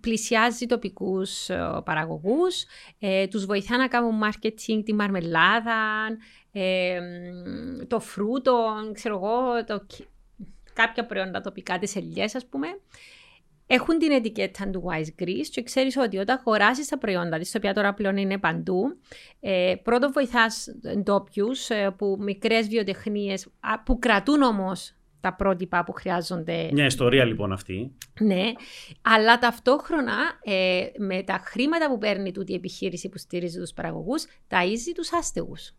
[0.00, 2.64] πλησιάζει τοπικούς ε, παραγωγούς,
[2.98, 6.06] ε, τους βοηθά να κάνουν marketing τη μαρμελάδα,
[6.52, 7.00] ε,
[7.86, 9.86] το φρούτο, ξέρω εγώ, το,
[10.72, 12.68] κάποια προϊόντα τοπικά, τις ελιές ας πούμε.
[13.70, 17.52] Έχουν την ετικέτα του Wise Greece και ξέρεις ότι όταν αγοράσει τα προϊόντα τη, τα
[17.56, 18.82] οποία τώρα πλέον είναι παντού,
[19.40, 20.68] ε, πρώτον βοηθάς
[21.02, 23.48] ντόπιους, ε, που μικρές βιοτεχνίες,
[23.84, 26.70] που κρατούν όμως τα πρότυπα που χρειάζονται.
[26.72, 27.92] Μια ιστορία λοιπόν αυτή.
[28.20, 28.52] Ναι,
[29.02, 34.24] αλλά ταυτόχρονα ε, με τα χρήματα που παίρνει τούτη η επιχείρηση που στηρίζει τους παραγωγούς,
[34.48, 35.72] ταΐζει τους άστεγους.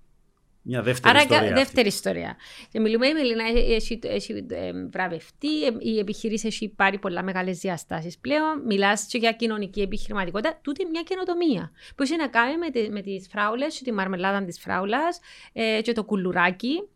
[0.69, 1.53] Μια δεύτερη Άρα, ιστορία.
[1.53, 2.35] δεύτερη ιστορία.
[2.71, 3.43] Και μιλούμε με Ελληνά,
[3.73, 8.61] έχει, έχει ε, βραβευτεί, ε, η επιχείρηση έχει πάρει πολλά μεγάλες διαστάσεις πλέον.
[8.65, 10.59] Μιλάς και για κοινωνική επιχειρηματικότητα.
[10.61, 15.19] Τούτη μια καινοτομία που έχει να κάνει με, με τις φράουλες, τη μαρμελάδα της φράουλας
[15.53, 16.87] ε, και το κουλουράκι.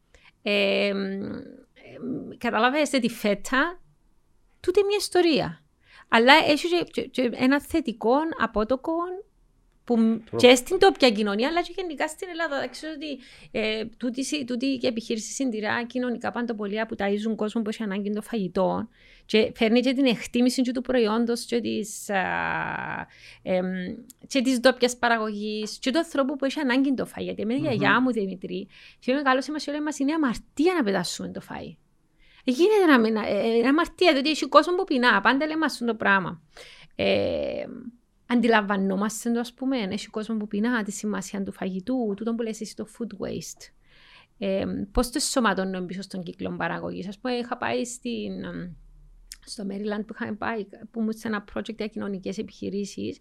[0.41, 0.93] Ε,
[2.37, 3.81] καταλαβαίνετε τη φέτα,
[4.59, 5.63] τούτη μια ιστορία.
[6.07, 8.93] Αλλά έχει και, και ένα θετικό απότοκο
[9.83, 12.67] που και στην τοπια κοινωνία, αλλά και γενικά στην Ελλάδα.
[12.67, 13.19] Ξέρω ότι
[13.51, 18.21] ε, τούτη, τούτη η επιχείρηση συντηρά κοινωνικά παντοπολία που ταΐζουν κόσμο που έχει ανάγκη το
[18.21, 18.87] φαγητό
[19.25, 22.21] και φέρνει και την εκτίμηση και του προϊόντος και της, α,
[23.41, 23.61] ε,
[24.27, 27.21] και της ντόπιας παραγωγής και του ανθρώπου που έχει ανάγκη το φαγητό.
[27.23, 28.67] Γιατί εμένα η γιαγιά μου Δημητρή,
[28.99, 31.75] και μεγάλος μας λέει μας είναι αμαρτία να πετάσουμε το φαΐ.
[32.43, 35.95] Γίνεται να μην, ε, είναι αμαρτία, διότι έχει κόσμο που πεινά, πάντα λέμε αυτό το
[35.95, 36.41] πράγμα.
[36.95, 37.63] Ε,
[38.25, 42.61] αντιλαμβανόμαστε το, ας πούμε, έχει κόσμος που πεινά τη σημασία του φαγητού, τούτο που λες
[42.61, 43.71] εσύ το food waste.
[44.37, 47.07] Ε, Πώς το σωματώνω πίσω στον κύκλο παραγωγής.
[47.07, 48.31] Α πούμε, είχα πάει στην,
[49.45, 53.17] στο Maryland που είχα πάει, που μου σε ένα project για κοινωνικές επιχειρήσεις.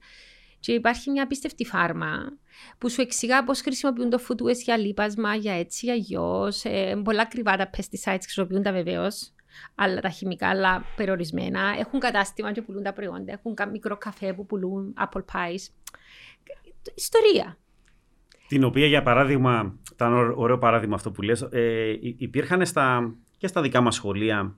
[0.60, 2.38] Και υπάρχει μια απίστευτη φάρμα
[2.78, 6.64] που σου εξηγά πώς χρησιμοποιούν το food waste για λίπασμα, για έτσι, για γιος.
[6.64, 9.32] Ε, πολλά κρυβά τα pesticides χρησιμοποιούν τα βεβαίως
[9.74, 11.60] αλλά τα χημικά, αλλά περιορισμένα.
[11.78, 13.32] Έχουν κατάστημα και πουλούν τα προϊόντα.
[13.32, 15.66] Έχουν μικρό καφέ που πουλούν apple pies.
[16.94, 17.56] Ιστορία.
[18.48, 23.60] Την οποία, για παράδειγμα, ήταν ωραίο παράδειγμα αυτό που λες, ε, υπήρχαν στα, και στα
[23.60, 24.56] δικά μας σχολεία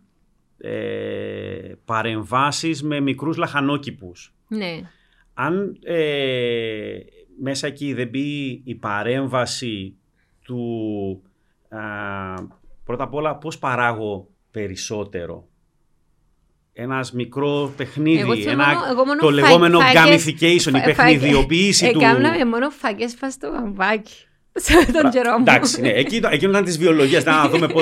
[0.59, 4.34] ε, παρεμβάσεις με μικρούς λαχανόκηπους.
[4.49, 4.80] Ναι.
[5.34, 6.99] Αν ε,
[7.40, 9.97] μέσα εκεί δεν μπει η παρέμβαση
[10.45, 11.22] του
[12.84, 15.49] πρώτα απ' όλα πώς παράγω περισσότερο.
[16.73, 18.67] Ένας μικρό παιχνίδι, ένα,
[19.07, 21.99] μόνο, το λεγόμενο gamification, η παιχνιδιοποίηση του.
[21.99, 24.15] Έκαναμε μόνο φαγές πα στο γαμπάκι.
[24.67, 25.45] Σε τον καιρό μου.
[25.47, 27.25] Εντάξει, ναι, εκείνο, εκείνο ήταν της βιολογίας.
[27.25, 27.81] να δούμε πώ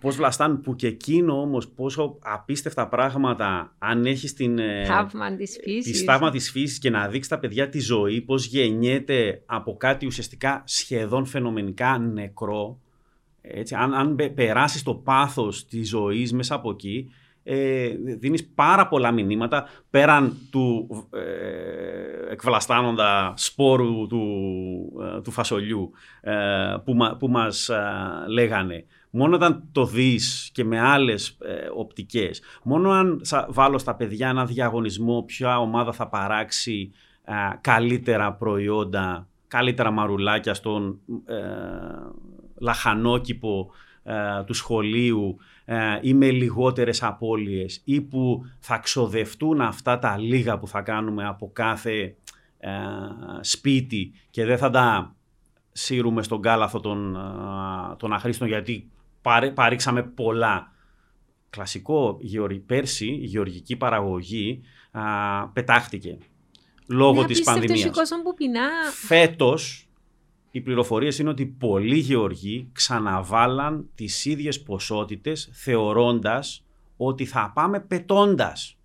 [0.00, 0.60] πώς βλαστάν.
[0.60, 4.58] Που και εκείνο όμως, πόσο απίστευτα πράγματα, αν έχεις την.
[4.58, 5.98] Ε, θαύμα της φύσης.
[5.98, 10.06] Τη θαύμα της φύσης και να δείξει τα παιδιά τη ζωή, πώς γεννιέται από κάτι
[10.06, 12.80] ουσιαστικά σχεδόν φαινομενικά νεκρό.
[13.42, 17.10] Έτσι, αν, αν περάσεις το πάθος της ζωής μέσα από εκεί,
[17.44, 17.88] ε,
[18.18, 24.22] δίνεις πάρα πολλά μηνύματα πέραν του ε, εκβλαστάνοντα σπόρου του,
[25.16, 25.90] ε, του φασολιού
[26.20, 26.32] ε,
[26.84, 27.82] που, που μας ε,
[28.28, 28.84] λέγανε.
[29.10, 31.38] Μόνο όταν το δεις και με άλλες
[31.76, 36.92] οπτικές, μόνο αν βάλω στα παιδιά ένα διαγωνισμό ποια ομάδα θα παράξει
[37.60, 41.00] καλύτερα προϊόντα, καλύτερα μαρουλάκια στον
[42.62, 43.70] λαχανόκηπο
[44.04, 50.58] ε, του σχολείου ε, ή με λιγότερες απώλειες ή που θα ξοδευτούν αυτά τα λίγα
[50.58, 52.16] που θα κάνουμε από κάθε
[52.58, 52.70] ε,
[53.40, 55.14] σπίτι και δεν θα τα
[55.72, 57.18] σύρουμε στον κάλαθο των,
[57.96, 58.90] των αχρήστων γιατί
[59.54, 60.70] παρήξαμε πολλά.
[61.50, 62.18] Κλασικό,
[62.66, 64.62] πέρσι η γεωργική παραγωγή
[65.52, 66.18] πετάχτηκε
[66.86, 67.90] λόγω της πανδημίας.
[68.22, 68.68] Που πεινά.
[68.92, 69.88] Φέτος
[70.54, 76.64] οι πληροφορίες είναι ότι πολλοί γεωργοί ξαναβάλαν τις ίδιες ποσότητες θεωρώντας
[76.96, 78.78] ότι θα πάμε πετώντας.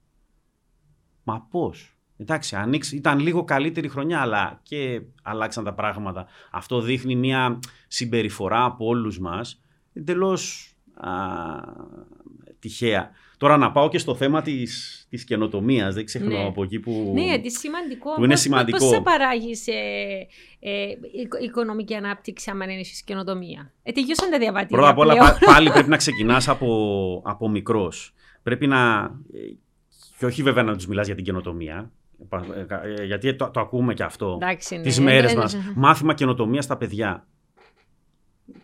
[1.23, 6.27] Μα πώς; Εντάξει, ανοίξει, ήταν λίγο καλύτερη χρονιά, αλλά και αλλάξαν τα πράγματα.
[6.51, 9.61] Αυτό δείχνει μια συμπεριφορά από όλους μας
[9.93, 10.71] εντελώς
[12.59, 13.11] τυχαία.
[13.37, 16.43] Τώρα να πάω και στο θέμα της, της καινοτομίας, δεν ξεχνώ Ναι.
[16.47, 17.11] από εκεί που...
[17.13, 18.13] Ναι, γιατί σημαντικό.
[18.13, 18.77] που είναι Πώς- σημαντικό.
[18.77, 19.73] Πώς θα παράγεις ε,
[20.59, 20.85] ε,
[21.21, 25.27] οικο- οικονομική ανάπτυξη άμα είναι έχεις καινοτομία; Ε, τελειώσαν τα διαβατήρια Πρώτα απ' όλα πλέον.
[25.27, 28.13] πα- πάλι πρέπει να ξεκινάς από, από μικρός.
[28.43, 29.11] Πρέπει να...
[29.33, 29.39] ε,
[30.19, 31.91] Και όχι βέβαια να τους μιλάς για την καινοτομία,
[32.29, 34.81] πα- ε, ε, γιατί το, το ακούμε και αυτό Εντάξει, ναι.
[34.81, 35.53] τις μέρες Ε, ε, μας.
[35.53, 37.27] ε, Μάθημα καινοτομίας στα παιδιά.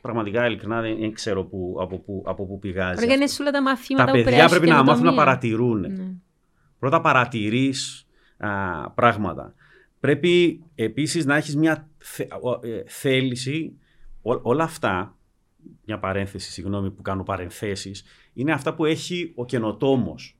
[0.01, 2.93] Πραγματικά, ειλικρινά, δεν δεν ξέρω που, από, πού, από πού πηγάζει.
[2.95, 3.35] Πρέπει να είναι αυτό.
[3.35, 4.91] σου όλα τα μαθήματα Τα που παιδιά πρέπει να καινοτομία.
[4.93, 5.79] μάθουν να παρατηρούν.
[5.79, 6.11] Ναι.
[6.79, 8.07] Πρώτα παρατηρείς
[8.37, 9.53] α, πράγματα.
[9.99, 13.77] Πρέπει επίσης να έχεις μια θε- ο- ε, θέληση.
[14.21, 15.17] Ό- όλα αυτά,
[15.85, 18.03] μια παρένθεση, συγγνώμη που κάνω παρενθέσεις,
[18.33, 20.37] είναι αυτά που έχει ο καινοτόμος.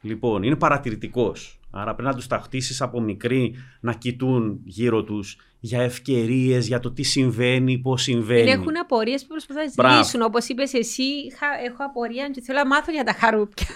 [0.00, 1.57] Λοιπόν, είναι παρατηρητικός.
[1.70, 6.80] Άρα πρέπει να τους τα χτίσεις από μικροί να κοιτούν γύρω τους για ευκαιρίες, για
[6.80, 8.40] το τι συμβαίνει, πώς συμβαίνει.
[8.40, 9.98] Είναι έχουν απορίες που προσπαθούν να Μπράβο.
[9.98, 10.22] λύσουν.
[10.22, 13.66] Όπως είπες εσύ, είχα- έχω απορία και θέλω να μάθω για τα χαρούπια.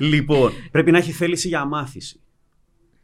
[0.00, 2.20] Λοιπόν, πρέπει να έχει θέληση για μάθηση.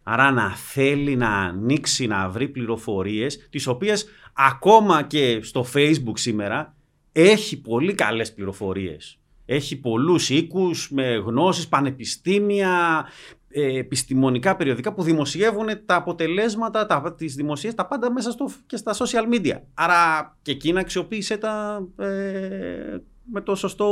[0.03, 6.75] Άρα να θέλει να ανοίξει, να βρει πληροφορίες, τις οποίες ακόμα και στο facebook σήμερα
[7.13, 9.19] έχει πολύ καλές πληροφορίες.
[9.47, 17.35] Έχει πολλούς οίκους με γνώσεις, πανεπιστήμια, ε, επιστημονικά περιοδικά που δημοσιεύουν τα αποτελέσματα, τα, τις
[17.35, 19.61] δημοσίες, τα πάντα μέσα στο, και στα social media.
[19.75, 22.97] Άρα και εκείνα αξιοποίησε τα ε,
[23.33, 23.89] με το σωστό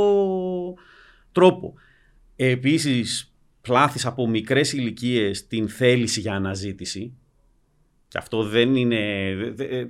[1.31, 1.73] τρόπο.
[2.35, 7.13] Επίσης, πλάθεις από μικρές ηλικίες την θέληση για αναζήτηση.
[8.07, 9.33] Και αυτό δεν είναι...
[9.37, 9.87] δε- δε- ε, ε,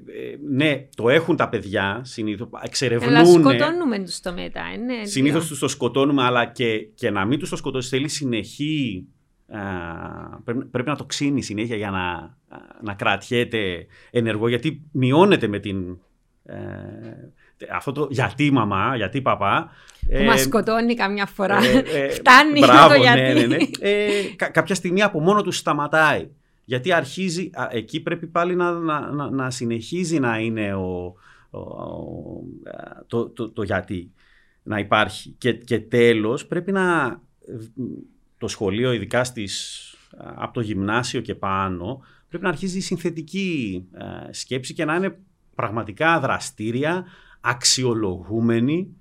[0.49, 3.25] ναι, το έχουν τα παιδιά, συνήθως, Αλλά εξερευνούν.
[3.41, 4.61] σκοτώνουμε τους το μετά.
[4.73, 5.49] ε, Ναι, Συνήθως δύο.
[5.49, 9.05] τους το σκοτώνουμε, αλλά και, και να μην τους το σκοτώσει θέλει συνεχή...
[9.47, 9.59] α,
[10.43, 15.59] πρέπει, πρέπει να το ξύνει συνέχεια για να, α, να κρατιέται ενεργό, γιατί μειώνεται με
[15.59, 15.97] την...
[16.43, 16.57] ε,
[17.73, 19.71] αυτό το γιατί μαμά, γιατί παπά.
[20.01, 21.57] Που ε, μας σκοτώνει καμιά φορά.
[21.63, 23.39] ε, ε, Φτάνει μπράβο, το ναι, γιατί.
[23.47, 23.63] ναι, ναι.
[23.79, 26.29] Ε, κα- κάποια στιγμή από μόνο του σταματάει.
[26.65, 31.13] Γιατί αρχίζει, α, εκεί πρέπει πάλι να, να, να, να συνεχίζει να είναι ο,
[31.49, 32.43] ο- ο-
[32.77, 34.11] α, το, το, το γιατί
[34.63, 35.35] να υπάρχει.
[35.37, 37.19] Και, και τέλος πρέπει να
[38.37, 39.83] το σχολείο ειδικά στις,
[40.17, 44.95] α, από το γυμνάσιο και πάνω πρέπει να αρχίζει η συνθετική α, σκέψη και να
[44.95, 45.19] είναι
[45.55, 47.05] πραγματικά δραστήρια,
[47.41, 48.95] αξιολογούμενη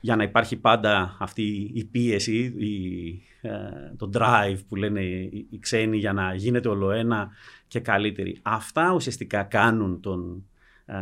[0.00, 3.50] για να υπάρχει πάντα αυτή η πίεση, η, ε,
[3.96, 7.30] το drive που λένε οι, οι ξένοι για να γίνεται ολοένα
[7.66, 8.38] και καλύτερη.
[8.42, 10.46] Αυτά ουσιαστικά κάνουν τον,
[10.88, 10.94] ε,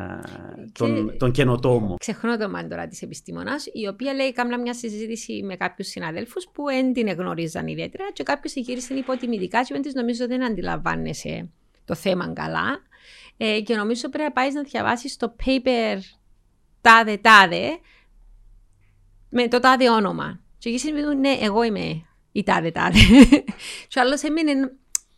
[0.72, 1.94] τον, τον καινοτόμο.
[1.98, 6.64] Ξεχνώ το μάντορα της επιστήμονας, η οποία λέει: Κάμνα μια συζήτηση με κάποιους συναδέλφους που
[6.64, 11.48] δεν την γνωρίζαν ιδιαίτερα και κάποιος γύρισε υποτιμητικά και δεν της νομίζω δεν αντιλαμβάνεσαι
[11.84, 12.82] το θέμα καλά.
[13.36, 15.98] Ε, και νομίζω πρέπει να πάεις να διαβάσεις το paper
[16.80, 17.78] τάδε τάδε
[19.28, 20.40] με το τάδε όνομα.
[20.58, 22.98] Και εκεί συνειδητοποιούν, ναι, εγώ είμαι η τάδε τάδε.
[23.88, 24.52] και ο άλλος έμεινε.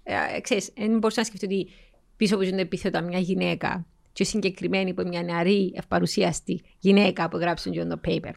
[0.03, 1.69] Ε, ξέρεις, δεν μπορούσα να σκεφτεί ότι
[2.17, 3.87] πίσω από το επίθετο μια γυναίκα
[4.17, 8.31] και συγκεκριμένη από μια νεαρή ευπαρουσίαστη γυναίκα που γράψει το paper.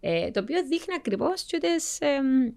[0.00, 2.52] Ε, το οποίο δείχνει ακριβώς και τις, εμ,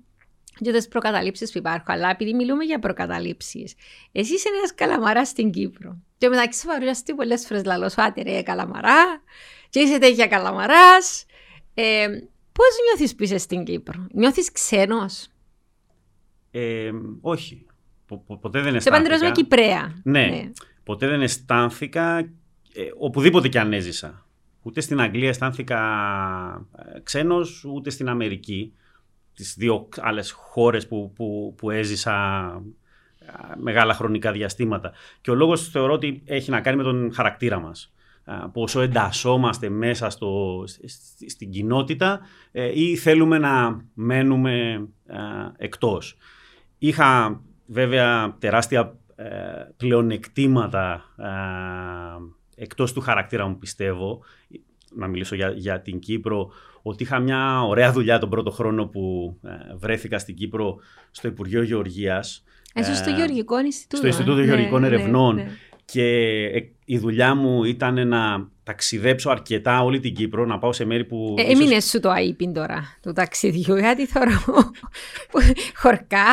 [0.59, 1.85] και τις προκαταλήψεις που υπάρχουν.
[1.93, 3.75] Αλλά επειδή μιλούμε για προκαταλήψεις,
[4.11, 5.97] εσύ είσαι ένας καλαμαράς στην Κύπρο.
[6.17, 9.21] Και μεταξύ σου παρουσιαστεί πολλές φορές λαλός σου, άτε ρε καλαμαρά,
[9.69, 11.25] και είσαι τέτοια καλαμαράς.
[11.73, 12.07] Ε,
[12.51, 15.27] πώς νιώθεις που είσαι στην Κύπρο, νιώθεις ξένος;
[16.51, 17.65] Ε, όχι.
[18.07, 19.09] Πο- πο- ποτέ δεν Σε αισθάνθηκα.
[19.09, 20.01] παντρεύω Κυπρέα.
[20.03, 20.51] Ναι.
[20.83, 22.29] Ποτέ δεν αισθάνθηκα
[22.75, 24.25] ε, οπουδήποτε και αν έζησα.
[24.61, 25.79] Ούτε στην Αγγλία αισθάνθηκα
[26.95, 28.73] ε, ξένος, ούτε στην Αμερική.
[29.33, 32.13] Τις δύο άλλες χώρες που, που, που έζησα
[33.19, 33.25] ε,
[33.57, 34.91] μεγάλα χρονικά διαστήματα.
[35.21, 37.93] Και ο λόγος θεωρώ ότι έχει να κάνει με τον χαρακτήρα μας.
[38.25, 42.19] Ε, Πόσο εντασσόμαστε μέσα στο, σ- στην κοινότητα
[42.51, 45.17] ε, ή θέλουμε να μένουμε ε,
[45.57, 46.17] εκτός.
[46.77, 49.27] Είχα βέβαια τεράστια ε,
[49.77, 51.25] πλεονεκτήματα ε,
[52.55, 54.19] εκτός του χαρακτήρα μου πιστεύω
[54.95, 56.51] να μιλήσω για, για την Κύπρο
[56.81, 60.75] ότι είχα μια ωραία δουλειά τον πρώτο χρόνο που ε, βρέθηκα στην Κύπρο
[61.11, 62.43] στο Υπουργείο Γεωργίας
[62.73, 63.97] Εσύ στο Ε, Γεωργικό Ινστιτούτο.
[63.97, 64.43] στο Ινστιτούτο ε.
[64.45, 65.35] Γεωργικών Ναι, ναι, Ερευνών.
[65.35, 65.47] ναι.
[65.85, 66.03] Και
[66.53, 71.05] ε, η δουλειά μου ήταν να ταξιδέψω αρκετά όλη την Κύπρο, να πάω σε μέρη
[71.05, 71.35] που...
[71.37, 74.31] Ε, ίσως- έμεινες σου το αείπιν τώρα του ταξιδιού, γιατί θεωρώ
[75.75, 76.25] χορκά.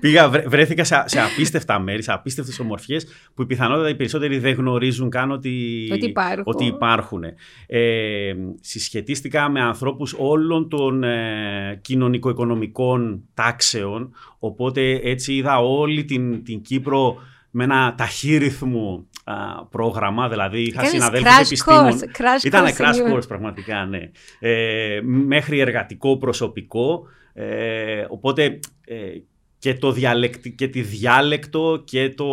[0.00, 4.38] Πήγα, βρε- βρέθηκα σε, σε απίστευτα μέρη, σε απίστευτες ομορφιές που η πιθανότητα οι περισσότεροι
[4.38, 6.42] δεν γνωρίζουν καν ότι, Ότι υπάρχουν.
[6.46, 7.22] ότι υπάρχουν.
[7.66, 16.62] Ε, συσχετίστηκα με ανθρώπους όλων των ε, κοινωνικο-οικονομικών τάξεων, οπότε έτσι είδα όλη την, την
[16.62, 17.18] Κύπρο
[17.58, 19.06] με ένα ταχύ ρυθμό
[19.70, 22.00] πρόγραμμα, δηλαδή είχα συναδέλφους επιστήμων.
[22.44, 24.10] Ήταν crash course πραγματικά, ναι.
[24.38, 27.06] Ε, μέχρι εργατικό προσωπικό.
[27.32, 28.96] Ε, οπότε ε,
[29.58, 32.26] και, το διαλεκτι, και τη διάλεκτο και, το,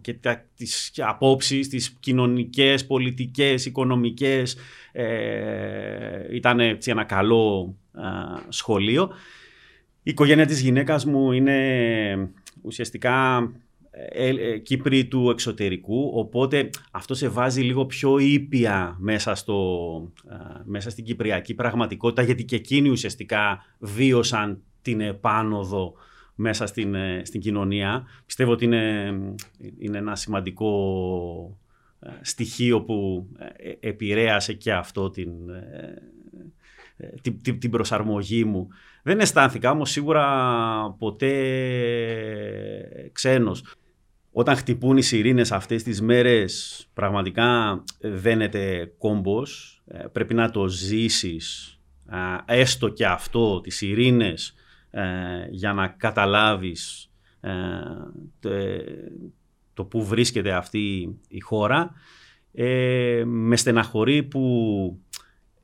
[0.00, 4.56] και τα, τις απόψεις, τις κοινωνικές, πολιτικές, οικονομικές.
[4.92, 7.76] Ε, ήταν έτσι ένα καλό
[8.48, 9.10] σχολείο.
[10.02, 12.30] Η οικογένεια της γυναίκας μου είναι
[12.62, 13.48] ουσιαστικά
[14.08, 20.12] ε, ε, Κύπρη του εξωτερικού, οπότε αυτό σε βάζει λίγο πιο ήπια μέσα, στο,
[20.64, 25.92] μέσα στην κυπριακή πραγματικότητα, γιατί και εκείνοι ουσιαστικά βίωσαν την επάνωδο
[26.34, 28.06] μέσα στην, ε, στην κοινωνία.
[28.26, 29.12] Πιστεύω ότι είναι,
[29.78, 31.58] είναι ένα σημαντικό
[32.20, 33.26] στοιχείο που
[33.80, 35.30] επηρέασε και αυτό την,
[37.42, 38.68] την, την προσαρμογή μου.
[39.02, 40.26] Δεν αισθάνθηκα όμως σίγουρα
[40.98, 41.32] ποτέ
[43.12, 43.64] ξένος.
[44.32, 49.82] Όταν χτυπούν οι σιρήνες αυτές τις μέρες πραγματικά δένεται κόμπος.
[49.86, 51.74] Ε, πρέπει να το ζήσεις
[52.44, 54.54] έστω και αυτό, τις σιρήνες
[54.90, 55.02] ε,
[55.50, 57.10] για να καταλάβεις
[57.40, 57.50] ε,
[59.74, 61.92] το που βρίσκεται αυτή η χώρα.
[63.24, 64.98] Με στεναχωρεί που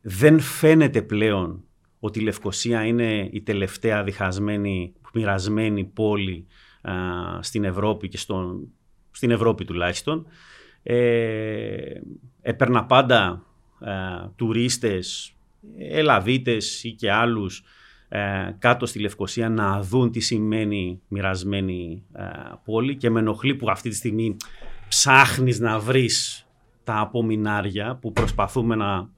[0.01, 1.65] δεν φαίνεται πλέον
[1.99, 6.47] ότι η Λευκοσία είναι η τελευταία διχασμένη, μοιρασμένη πόλη
[7.41, 8.69] στην Ευρώπη και στον,
[9.11, 10.27] στην Ευρώπη τουλάχιστον.
[10.83, 12.01] Ε,
[12.43, 13.47] έπαιρνα πάντα
[13.81, 15.31] ε, τουρίστες,
[15.79, 17.63] Ελαβίτες ή και άλλους
[18.09, 22.23] ε, κάτω στη Λευκοσία να δουν τι σημαίνει μοιρασμένη ε,
[22.65, 24.37] πόλη και με ενοχλεί που αυτή τη στιγμή
[24.89, 26.47] ψάχνεις να βρεις
[26.85, 29.09] τα απομεινάρια που προσπαθούμε να,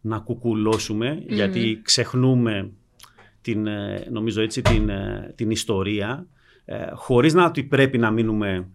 [0.00, 2.70] να κουκουλώσουμε γιατί ξεχνούμε
[3.40, 3.68] την,
[4.10, 4.90] νομίζω έτσι, την,
[5.34, 6.26] την ιστορία
[6.70, 8.70] ε, χωρίς να ότι πρέπει να μείνουμε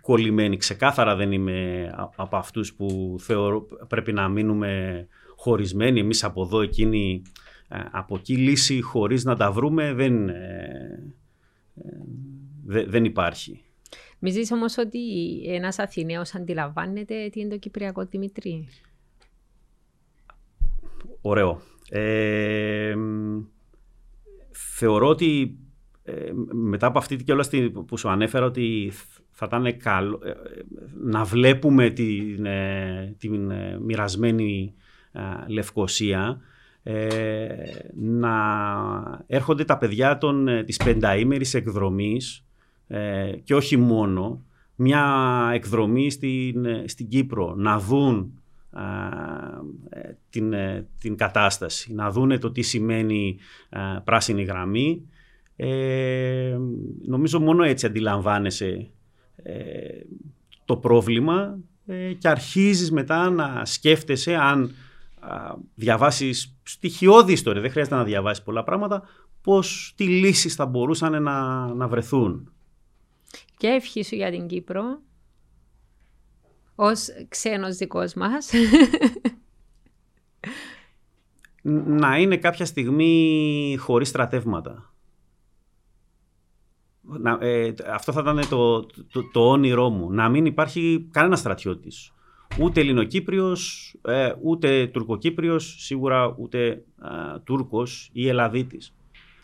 [0.00, 0.56] κολλημένοι.
[0.56, 5.06] Ξεκάθαρα δεν είμαι από αυτούς που θεωρώ πρέπει να μείνουμε
[5.36, 6.00] χωρισμένοι.
[6.00, 7.22] Εμείς από εδώ, εκείνοι
[7.68, 11.14] ε, από εκεί λύση χωρίς να τα βρούμε δεν, ε,
[12.64, 13.60] δεν υπάρχει.
[14.18, 15.00] Μιζείς όμως ότι
[15.46, 18.68] ένας Αθηναίος αντιλαμβάνεται τι είναι το Κυπριακό Δημητρή;
[21.20, 21.60] Ωραίο.
[24.52, 25.58] θεωρώ ότι
[26.08, 27.50] ε, μετά από αυτή την κιόλας
[27.86, 28.92] που σου ανέφερα ότι
[29.30, 30.32] θα ήταν καλό ε,
[31.02, 34.74] να βλέπουμε την, ε, την μοιρασμένη
[35.46, 36.40] Λευκοσία
[37.94, 38.34] να
[39.26, 42.44] έρχονται τα παιδιά των, της πενταήμερης εκδρομής
[43.44, 44.44] και όχι μόνο
[44.74, 48.32] μια εκδρομή στην, στην Κύπρο να δουν
[50.30, 50.54] την,
[50.98, 53.36] την κατάσταση, να δούνε το τι σημαίνει
[54.04, 55.02] πράσινη γραμμή
[55.56, 56.58] ε,
[57.06, 58.90] νομίζω μόνο έτσι αντιλαμβάνεσαι
[59.36, 60.00] ε,
[60.64, 64.74] το πρόβλημα ε, και αρχίζεις μετά να σκέφτεσαι αν
[65.20, 69.02] α, διαβάσεις στοιχειώδη ιστορία, δεν χρειάζεται να διαβάσεις πολλά πράγματα,
[69.42, 72.52] πώς τι λύσεις θα μπορούσαν να, να βρεθούν.
[73.56, 75.00] Και ευχής σου για την Κύπρο,
[76.74, 78.50] ως ξένος δικός μας.
[81.86, 84.95] να είναι κάποια στιγμή χωρίς στρατεύματα.
[87.20, 90.12] Να, ε, αυτό θα ήταν το, το, το, όνειρό μου.
[90.12, 92.12] Να μην υπάρχει κανένας στρατιώτης.
[92.60, 96.80] Ούτε Ελληνοκύπριος, ε, ούτε Τουρκοκύπριος, σίγουρα ούτε ε,
[97.44, 98.94] Τούρκος ή Ελλαδίτης.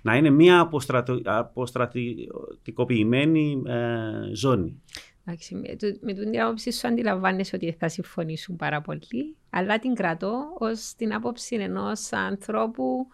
[0.02, 4.82] Να είναι μια αποστρατο, αποστρατικοποιημένη ε, ζώνη.
[5.24, 10.44] Εντάξει, με, με την άποψη σου αντιλαμβάνεσαι ότι θα συμφωνήσουν πάρα πολύ, αλλά την κρατώ
[10.58, 13.06] ως την άποψη ενός ανθρώπου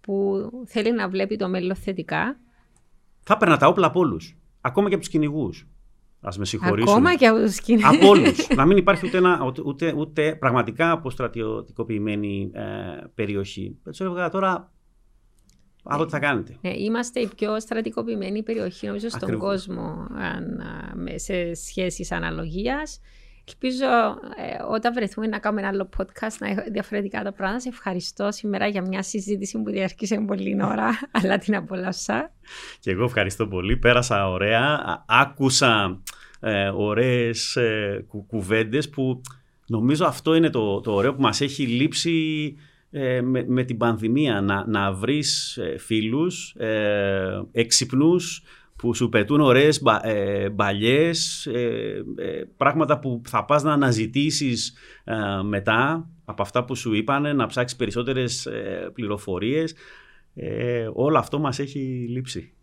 [0.00, 2.38] που θέλει να βλέπει το μέλλον θετικά
[3.26, 4.36] θα έπαιρνα τα όπλα από όλους.
[4.60, 5.68] Ακόμα και από τους κυνηγούς.
[6.20, 6.88] Α με συγχωρήσουν.
[6.88, 7.96] Ακόμα και από τους κυνηγούς.
[7.96, 8.48] Από όλους.
[8.48, 12.62] να μην υπάρχει ούτε, ένα, ούτε, ούτε πραγματικά αποστρατιωτικοποιημένη ε,
[13.14, 13.76] περιοχή.
[13.86, 14.72] Έτσι έλεγα τώρα.
[15.84, 16.56] Αυτό τι θα κάνετε.
[16.60, 20.62] Ναι, είμαστε η πιο στρατικοποιημένη περιοχή νομίζω στον κόσμο αν,
[21.14, 22.12] σε σχέσεις
[23.46, 23.52] αναλογία.
[23.52, 27.60] Ελπίζω ε, όταν βρεθούμε να κάνουμε ένα άλλο podcast να έχω διαφορετικά τα πράγματα.
[27.60, 30.90] Σε ευχαριστώ σήμερα για μια συζήτηση που διαρκήσε πολύ ώρα,
[31.22, 32.32] αλλά την απολαύσα.
[32.80, 33.76] Και εγώ ευχαριστώ πολύ.
[33.76, 35.04] Πέρασα ωραία.
[35.06, 36.02] Άκουσα
[36.40, 39.20] ε, ωραίες ε, κουβέντες που
[39.66, 42.54] νομίζω αυτό είναι το, το ωραίο που μας έχει λείψει
[42.90, 44.40] ε, με, με, την πανδημία.
[44.40, 48.42] Να, να βρεις ε, φίλους ε, έξυπνους,
[48.86, 54.74] που σου πετούν ωραίες ε, μπαλιές, ε, ε, πράγματα που θα πας να αναζητήσεις
[55.44, 58.48] μετά από αυτά που σου είπανε, να ψάξεις περισσότερες
[58.92, 59.74] πληροφορίες.
[60.92, 61.78] όλο αυτό μας έχει
[62.08, 62.55] λείψει.